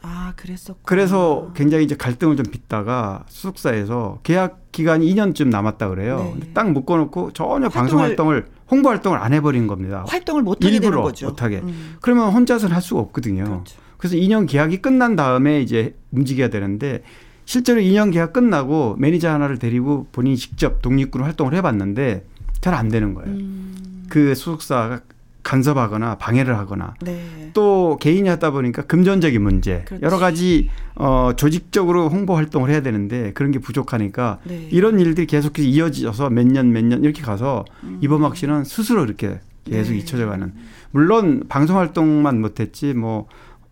[0.03, 6.35] 아 그랬었고 그래서 굉장히 이제 갈등을 좀 빚다가 수석사에서 계약 기간이 2년쯤 남았다 그래요.
[6.39, 6.51] 네.
[6.53, 10.03] 딱 묶어 놓고 전혀 방송 활동을 홍보 활동을 안 해버린 겁니다.
[10.09, 11.27] 활동을 못 하게 되는 거죠.
[11.29, 11.59] 못하게.
[11.63, 11.97] 음.
[12.01, 13.45] 그러면 혼자서는 할 수가 없거든요.
[13.45, 13.79] 그렇죠.
[13.99, 17.03] 그래서 2년 계약이 끝난 다음에 이제 움직여야 되는데
[17.45, 22.25] 실제로 2년 계약 끝나고 매니저 하나를 데리고 본인이 직접 독립군으로 활동을 해봤는데
[22.63, 23.31] 잘 안 되는 거예요.
[23.31, 24.05] 음.
[24.09, 25.01] 그 소속사가
[25.43, 27.51] 간섭하거나 방해를 하거나 네.
[27.53, 30.05] 또 개인이 하다 보니까 금전적인 문제 그렇지.
[30.05, 34.69] 여러 가지 어 조직적으로 홍보 활동을 해야 되는데 그런 게 부족하니까 네.
[34.71, 37.65] 이런 일들이 계속해서 이어져서 몇 년 몇 년 이렇게 가서
[38.01, 39.95] 이범학 씨는 스스로 이렇게 계속 음.
[39.95, 39.99] 네.
[39.99, 40.53] 잊혀져가는
[40.93, 43.27] 물론 방송 활동만 못했지 뭐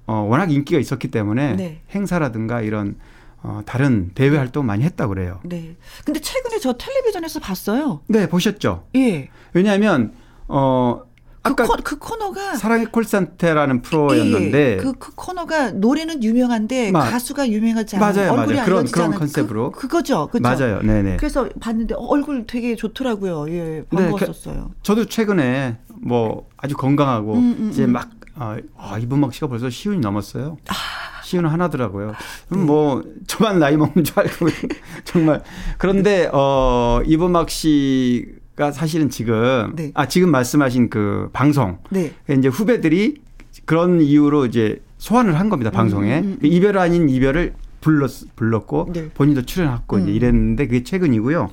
[0.07, 1.81] 어, 워낙 인기가 있었기 때문에 네.
[1.95, 2.97] 행사라든가 이런
[3.43, 5.41] 어, 다른 대외 활동 많이 했다고 그래요.
[5.45, 5.77] 네.
[6.05, 8.01] 근데 최근에 저 텔레비전에서 봤어요.
[8.09, 8.85] 네 보셨죠?
[8.97, 9.29] 예.
[9.55, 10.13] 왜냐하면
[10.49, 11.10] 어 그,
[11.43, 17.09] 아까 코, 그 코 너가 사랑의 콜센터라는 프로였는데 예, 그, 그 코너가 노래는 유명한데 마-
[17.11, 18.65] 가수가 유명하지 않은 맞아요, 얼굴이 맞아요.
[18.67, 19.71] 그런- 그런 않은 컨셉으로.
[19.73, 20.43] 그, 그거죠, 그죠?
[20.43, 21.17] 맞아요, 네네.
[21.17, 23.49] 그래서 봤는데 어, 얼굴 되게 좋더라고요.
[23.51, 24.73] 예, 네, 반가웠었어요.
[24.83, 27.93] 저도 최근에 뭐 아주 건강하고 음, 음, 이제 음.
[27.93, 30.59] 막 아, 아, 이범학 씨가 벌써 시운이 넘었어요.
[30.69, 30.75] 아.
[31.25, 32.09] 시운은 하나더라고요.
[32.09, 32.13] 네.
[32.49, 34.47] 그럼 뭐 저만 나이 먹는 줄 알고
[35.05, 35.43] 정말
[35.79, 39.91] 그런데 어 이범학 씨 가 사실은 지금 네.
[39.95, 42.13] 아 지금 말씀하신 그 방송 네.
[42.29, 43.15] 이제 후배들이
[43.65, 46.47] 그런 이유로 이제 소환을 한 겁니다 방송에 음, 음, 음.
[46.47, 49.09] 이별 아닌 이별을 불렀 불렀고 네.
[49.15, 50.15] 본인도 출연했고 이제 음.
[50.15, 51.49] 이랬는데 그게 최근이고요.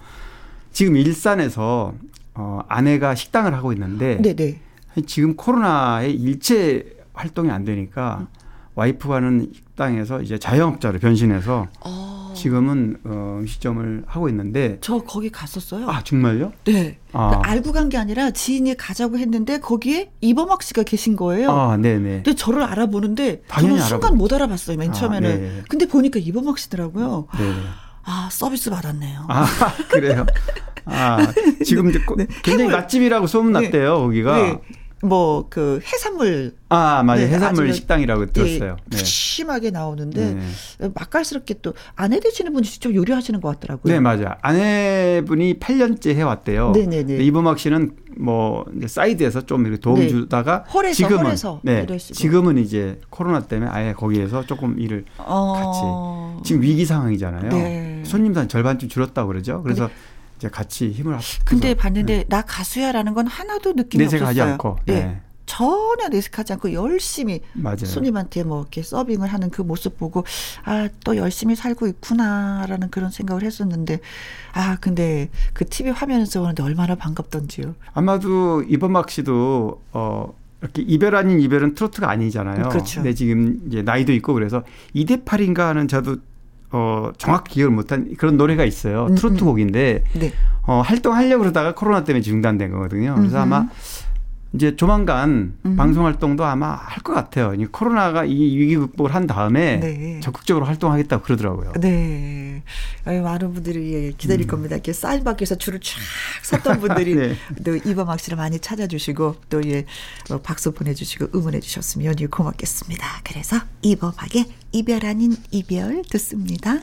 [0.74, 1.94] 지금 일산에서
[2.34, 4.60] 어, 아내가 식당을 하고 있는데 네, 네.
[5.06, 8.28] 지금 코로나에 일체 활동이 안 되니까
[8.76, 15.88] 와이프가는 식당에서 이제 자영업자로 변신해서 어, 지금은 어, 음식점을 하고 있는데 저 거기 갔었어요.
[15.90, 16.52] 아 정말요?
[16.66, 16.98] 네.
[17.14, 17.40] 아.
[17.44, 21.52] 알고 간 게 아니라 지인이 가자고 했는데 거기에 이범학 씨가 계신 거예요.
[21.52, 22.24] 아 네네.
[22.24, 24.16] 근데 저를 알아보는데 저는 순간 알아보죠.
[24.16, 25.42] 못 알아봤어요 맨 아, 처음에는.
[25.42, 25.64] 네.
[25.70, 27.28] 근데 보니까 이범학 씨더라고요.
[27.38, 27.56] 네네.
[28.04, 29.26] 아 서비스 받았네요.
[29.30, 29.46] 아
[29.90, 30.26] 그래요.
[30.86, 31.20] 아
[31.64, 32.26] 지금 네.
[32.44, 32.74] 굉장히 해물.
[32.76, 34.60] 맛집이라고 소문났대요 거기가.
[35.04, 38.78] 뭐 그 해산물 아 맞아요 네, 해산물 식당이라고 들었어요.
[38.80, 38.98] 예, 네.
[38.98, 40.90] 푸짐하게 나오는데 네.
[40.94, 43.94] 맛깔스럽게 또 아내 되시는 분이 직접 요리하시는 것 같더라고요.
[43.94, 44.34] 네, 맞아요.
[44.42, 46.72] 아내분이 8년째 해왔대요.
[46.72, 47.24] 네네네.
[47.24, 50.08] 이범학 씨는 뭐 사이드에서 좀 이렇게 도움 네.
[50.08, 52.14] 주다가 홀에서, 지금은 홀에서 네, 일하시고.
[52.16, 56.42] 지금은 이제 코로나 때문에 아예 거기에서 조금 일을 어...
[56.44, 57.50] 지금 위기 상황이잖아요.
[57.50, 58.04] 네.
[58.06, 59.62] 손님도 한 절반쯤 줄었다고 그러죠.
[59.64, 59.90] 그래서
[60.38, 64.52] 이제 같이 힘을 합쳐서 근데 봤는데 나 가수야라는 건 하나도 느낌이 내색하지 없었어요.
[64.54, 64.94] 않고, 예.
[64.94, 65.22] 네.
[65.48, 67.86] 전혀 내색하지 않고 열심히 맞아요.
[67.86, 70.26] 손님한테 뭐 이렇게 서빙을 하는 그 모습 보고
[70.66, 74.00] 아 또 열심히 살고 있구나라는 그런 생각을 했었는데
[74.52, 77.76] 아 근데 그 TV 화면에서 보는데 얼마나 반갑던지요.
[77.94, 82.68] 아마도 이범학 씨도 어 이렇게 이별 아닌 이별은 트로트가 아니잖아요.
[82.68, 82.96] 그렇죠.
[82.96, 84.64] 근데 지금 이제 나이도 있고 그래서
[84.94, 86.18] 2대 8인가 하는 저도
[86.72, 89.08] 어 정확히 기억을 못한 그런 노래가 있어요.
[89.10, 89.46] 음, 트로트 음.
[89.46, 90.34] 곡인데 네.
[90.64, 93.16] 어 활동하려고 그러다가 코로나 때문에 중단된 거거든요.
[93.16, 93.40] 그래서.
[93.40, 93.68] 아마
[94.54, 95.76] 이제 조만간 음.
[95.76, 97.54] 방송 활동도 아마 할 것 같아요.
[97.54, 100.20] 이 코로나가 이 위기 극복을 한 다음에 네.
[100.22, 101.74] 적극적으로 활동하겠다고 그러더라고요.
[101.80, 102.64] 네.
[103.06, 104.76] 아유, 많은 분들이 예, 기다릴 겁니다.
[104.76, 105.94] 이렇게 사인 밖에서 줄을 쫙
[106.44, 107.36] 섰던 분들이 네.
[107.64, 109.86] 또 이범 학 씨를 많이 찾아주시고 또 예,
[110.32, 113.06] 어, 박수 보내주시고 응원해 주셨으면 연일 고맙겠습니다.
[113.24, 116.80] 그래서 이범학의 이별 아닌 이별 듣습니다.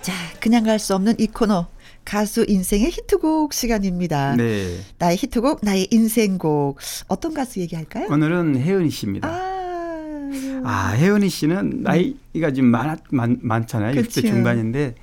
[0.00, 1.68] 자, 그냥 갈 수 없는 이 코너.
[2.04, 4.36] 가수 인생의 히트곡 시간입니다.
[4.36, 4.78] 네.
[4.98, 6.78] 나의 히트곡, 나의 인생곡.
[7.08, 8.08] 어떤 가수 얘기할까요?
[8.10, 9.28] 오늘은 혜은이 씨입니다.
[9.28, 10.32] 아,
[10.64, 13.94] 아, 혜은이 씨는 나이가 지금 많, 많, 많잖아요.
[13.94, 14.20] 그쵸.
[14.20, 14.94] 60대 중반인데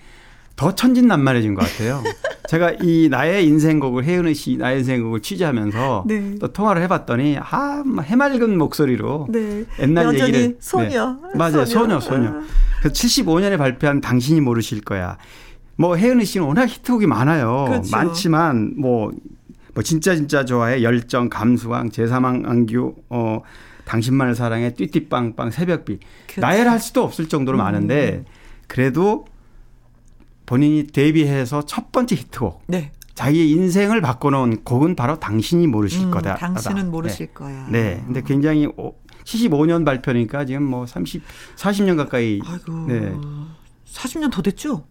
[0.55, 2.03] 더 천진난만해진 것 같아요.
[2.49, 6.35] 제가 이 나의 인생곡을 혜은이 씨 나의 인생곡을 취재하면서 네.
[6.39, 9.65] 또 통화를 해봤더니 아, 막 해맑은 목소리로 네.
[9.79, 11.11] 옛날 얘기를 소녀.
[11.11, 11.37] 네.
[11.37, 11.65] 맞아요.
[11.65, 12.29] 소녀, 소녀.
[12.29, 12.43] 아.
[12.79, 15.17] 그래서 75년에 발표한 당신이 모르실 거야.
[15.79, 17.65] 뭐 혜은이 씨는 워낙 히트곡이 많아요.
[17.69, 17.95] 그렇죠.
[17.95, 19.11] 많지만 뭐,
[19.73, 23.41] 뭐 진짜 진짜 좋아해 열정 감수광 제사망 안교 어
[23.85, 26.41] 당신만을 사랑해 띠띠빵빵 새벽비 그렇죠.
[26.41, 27.59] 나열할 수도 없을 정도로 음.
[27.59, 28.25] 많은데
[28.67, 29.25] 그래도
[30.45, 32.91] 본인이 데뷔해서 첫 번째 히트곡 네.
[33.15, 36.35] 자기의 인생을 바꿔놓은 곡은 바로 당신이 모르실 음, 거다.
[36.35, 37.33] 당신은 모르실 네.
[37.33, 37.67] 거야.
[37.69, 38.03] 네.
[38.05, 41.21] 근데 굉장히 오- 75년 발표니까 지금 뭐 30,
[41.55, 42.39] 40년 가까이.
[42.45, 42.85] 아이고.
[42.87, 43.13] 네.
[43.85, 44.83] 40년 더 됐죠?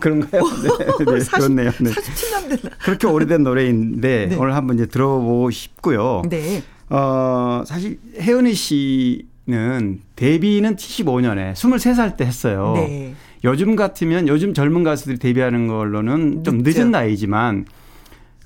[0.00, 0.42] 그런가요?
[0.42, 1.70] 네, 네 40, 그렇네요.
[1.80, 1.90] 네.
[1.90, 2.76] 47년 됐나?
[2.82, 4.36] 그렇게 오래된 노래인데 네.
[4.36, 6.22] 오늘 한번 이제 들어보고 싶고요.
[6.28, 6.62] 네.
[6.90, 12.74] 어, 사실 혜은이 씨는 데뷔는 75년에 23살 때 했어요.
[12.76, 13.14] 네.
[13.44, 16.80] 요즘 같으면 요즘 젊은 가수들이 데뷔하는 걸로는 좀 늦죠.
[16.80, 17.66] 늦은 나이지만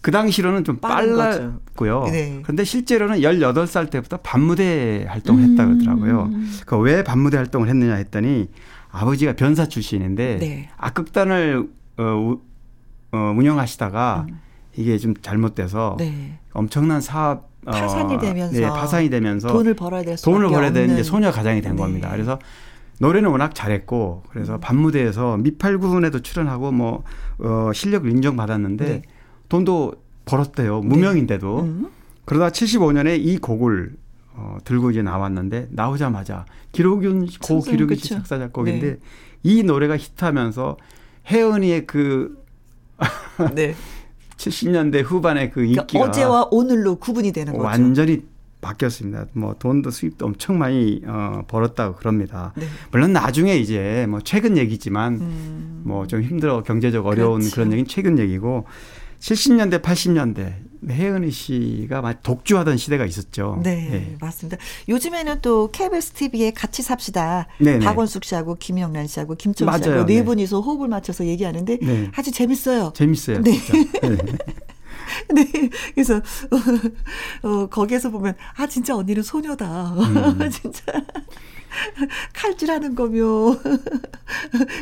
[0.01, 0.79] 그 당시로는 좀.
[0.79, 2.05] 빨랐고요.
[2.11, 2.41] 네.
[2.43, 5.79] 그런데 실제로는 18살 때부터 반무대 활동을 했다 음.
[5.79, 6.31] 그러더라고요.
[6.67, 8.49] 그왜 반무대 활동을 했느냐 했더니
[8.99, 10.69] 아버지가 변사 출신인데 네.
[10.77, 11.69] 악극단을
[11.99, 12.41] 어, 우-
[13.13, 14.27] 어, 운영하시다가
[14.77, 15.97] 이게 좀 잘못돼서 음.
[15.99, 16.39] 네.
[16.53, 20.95] 엄청난 사업 어, 파산이 되면서 네, 파산이 되면서 돈을 벌어야 될 돈을 벌어야 되는.
[20.95, 21.83] 이제 소녀 가장이 된 네.
[21.83, 21.85] 음.
[21.85, 22.11] 겁니다.
[22.11, 22.39] 그래서
[23.01, 27.05] 노래는 워낙 잘했고 그래서 밤무대에서 미팔군에도 출연하고 뭐
[27.39, 29.03] 어, 실력을 인정받았는데 네.
[29.49, 29.95] 돈도
[30.25, 30.81] 벌었대요.
[30.81, 31.61] 무명인데도.
[31.61, 31.89] 음.
[32.25, 33.93] 그러다 75년에 이 곡을
[34.41, 38.11] 어, 들고 이제 나왔는데 나오자마자 기록윤 고 기록윤 씨.
[38.11, 38.99] 작사 작곡인데 네.
[39.43, 40.77] 이 노래가 히트하면서
[41.29, 42.45] 혜은이의 그
[43.55, 43.75] 네.
[44.37, 47.65] 70년대 후반의 그 그러니까 인기가 어제와 오늘로 구분이 되는 거죠.
[47.65, 48.23] 완전히
[48.61, 49.27] 바뀌었습니다.
[49.33, 52.53] 뭐 돈도 수입도 엄청 많이 어, 벌었다고 그럽니다.
[52.57, 52.67] 네.
[52.93, 55.83] 물론 나중에 이제 뭐 최근 얘기지만 음.
[55.85, 57.55] 뭐좀 힘들어 경제적 어려운 그렇죠.
[57.55, 58.67] 그런 얘기는 최근 얘기고
[59.19, 63.61] 70년대 80년대 혜은이 씨가 막 독주하던 시대가 있었죠.
[63.63, 64.17] 네, 예.
[64.21, 64.57] 맞습니다.
[64.89, 67.47] 요즘에는 또 KBS TV에 같이 삽시다.
[67.59, 67.85] 네네.
[67.85, 69.67] 박원숙 씨하고 김영란 씨하고 김철.
[69.83, 70.25] 씨하고 네 네.
[70.25, 72.11] 분이서 호흡을 맞춰서 얘기하는데 네.
[72.15, 72.93] 아주 재밌어요.
[72.95, 73.41] 재밌어요.
[73.43, 73.53] 네.
[74.03, 74.17] 네.
[75.35, 75.71] 네.
[75.95, 76.21] 그래서
[77.43, 79.93] 어, 거기에서 보면 아 진짜 언니는 소녀다.
[79.95, 80.51] 음.
[80.51, 80.83] 진짜
[82.35, 83.25] 칼질하는 거며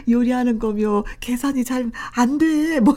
[0.08, 2.80] 요리하는 거며 계산이 잘 안 돼.
[2.80, 2.96] 뭐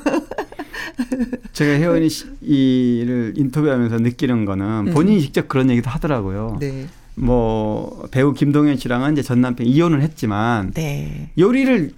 [1.53, 6.53] 제가 혜은이 씨를 인터뷰하면서 느끼는 거는 본인이 직접 그런 얘기도 하더라고요.
[6.55, 6.59] 음.
[6.59, 6.85] 네.
[7.15, 11.31] 뭐 배우 김동현 씨랑은 이제 전 남편 이혼을 했지만 네.
[11.37, 11.91] 요리를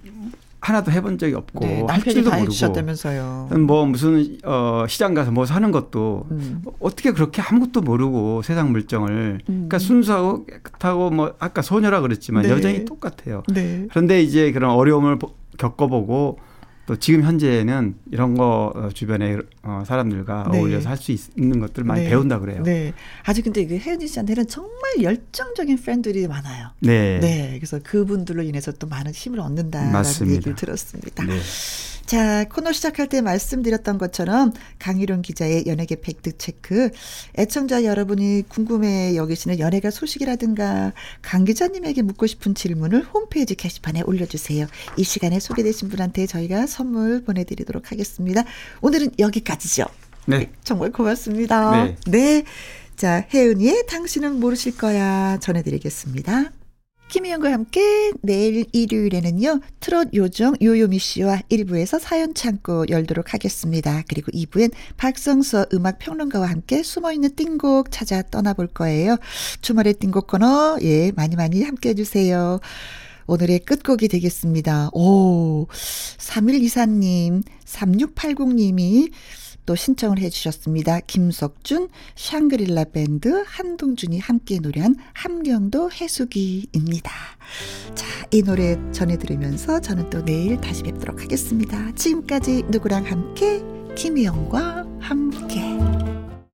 [0.60, 1.84] 하나도 해본 적이 없고 네.
[1.88, 3.48] 할 줄도 다 모르고 해주셨다면서요.
[3.66, 6.62] 뭐 무슨 어 시장 가서 뭐 사는 것도 음.
[6.78, 12.50] 어떻게 그렇게 아무것도 모르고 세상 물정을 그러니까 순수하고 깨끗하고 뭐 아까 소녀라 그랬지만 네.
[12.50, 13.42] 여전히 똑같아요.
[13.52, 13.86] 네.
[13.90, 16.38] 그런데 이제 그런 어려움을 보- 겪어보고
[16.86, 20.58] 또 지금 현재는 이런 거 어, 주변에 어, 사람들과 네.
[20.58, 22.10] 어울려서 할 수 있는 것들 많이 네.
[22.10, 22.62] 배운다 그래요.
[22.62, 22.92] 네.
[23.24, 26.70] 아주 근데 그 혜은이 씨한테는 정말 열정적인 팬들이 많아요.
[26.80, 27.18] 네.
[27.20, 27.54] 네.
[27.58, 30.36] 그래서 그분들로 인해서 또 많은 힘을 얻는다라는 맞습니다.
[30.36, 31.24] 얘기를 들었습니다.
[31.24, 31.38] 네.
[32.04, 36.90] 자, 코너 시작할 때 말씀드렸던 것처럼 강희룡 기자의 연예계 팩트 체크.
[37.38, 40.92] 애청자 여러분이 궁금해 여기시는 연예가 소식이라든가
[41.22, 44.66] 강 기자님에게 묻고 싶은 질문을 홈페이지 게시판에 올려주세요.
[44.98, 48.42] 이 시간에 소개되신 분한테 저희가 선물 보내드리도록 하겠습니다.
[48.82, 49.84] 오늘은 여기까지 죠.
[50.26, 50.50] 네.
[50.62, 51.84] 정말 고맙습니다.
[51.84, 51.96] 네.
[52.06, 52.44] 네.
[52.96, 56.52] 자, 혜은이의 당신은 모르실 거야 전해드리겠습니다.
[57.12, 64.02] 김희영과 함께 내일 일요일에는요, 트롯 요정 요요미 씨와 1부에서 사연 창고 열도록 하겠습니다.
[64.08, 69.18] 그리고 2부엔 박성서 음악 평론가와 함께 숨어있는 띵곡 찾아 떠나볼 거예요.
[69.60, 72.60] 주말의 띵곡 코너, 예, 많이 많이 함께 해주세요.
[73.26, 74.88] 오늘의 끝곡이 되겠습니다.
[74.94, 75.66] 오,
[76.16, 79.10] 3124님, 3680님이
[79.66, 81.00] 또 신청을 해주셨습니다.
[81.00, 87.10] 김석준, 샹그릴라 밴드, 한동준이 함께 노래한 함경도 해수기입니다.
[87.94, 91.92] 자, 이 노래 전해드리면서 저는 또 내일 다시 뵙도록 하겠습니다.
[91.94, 93.62] 지금까지 누구랑 함께,
[93.96, 95.81] 김희영과 함께.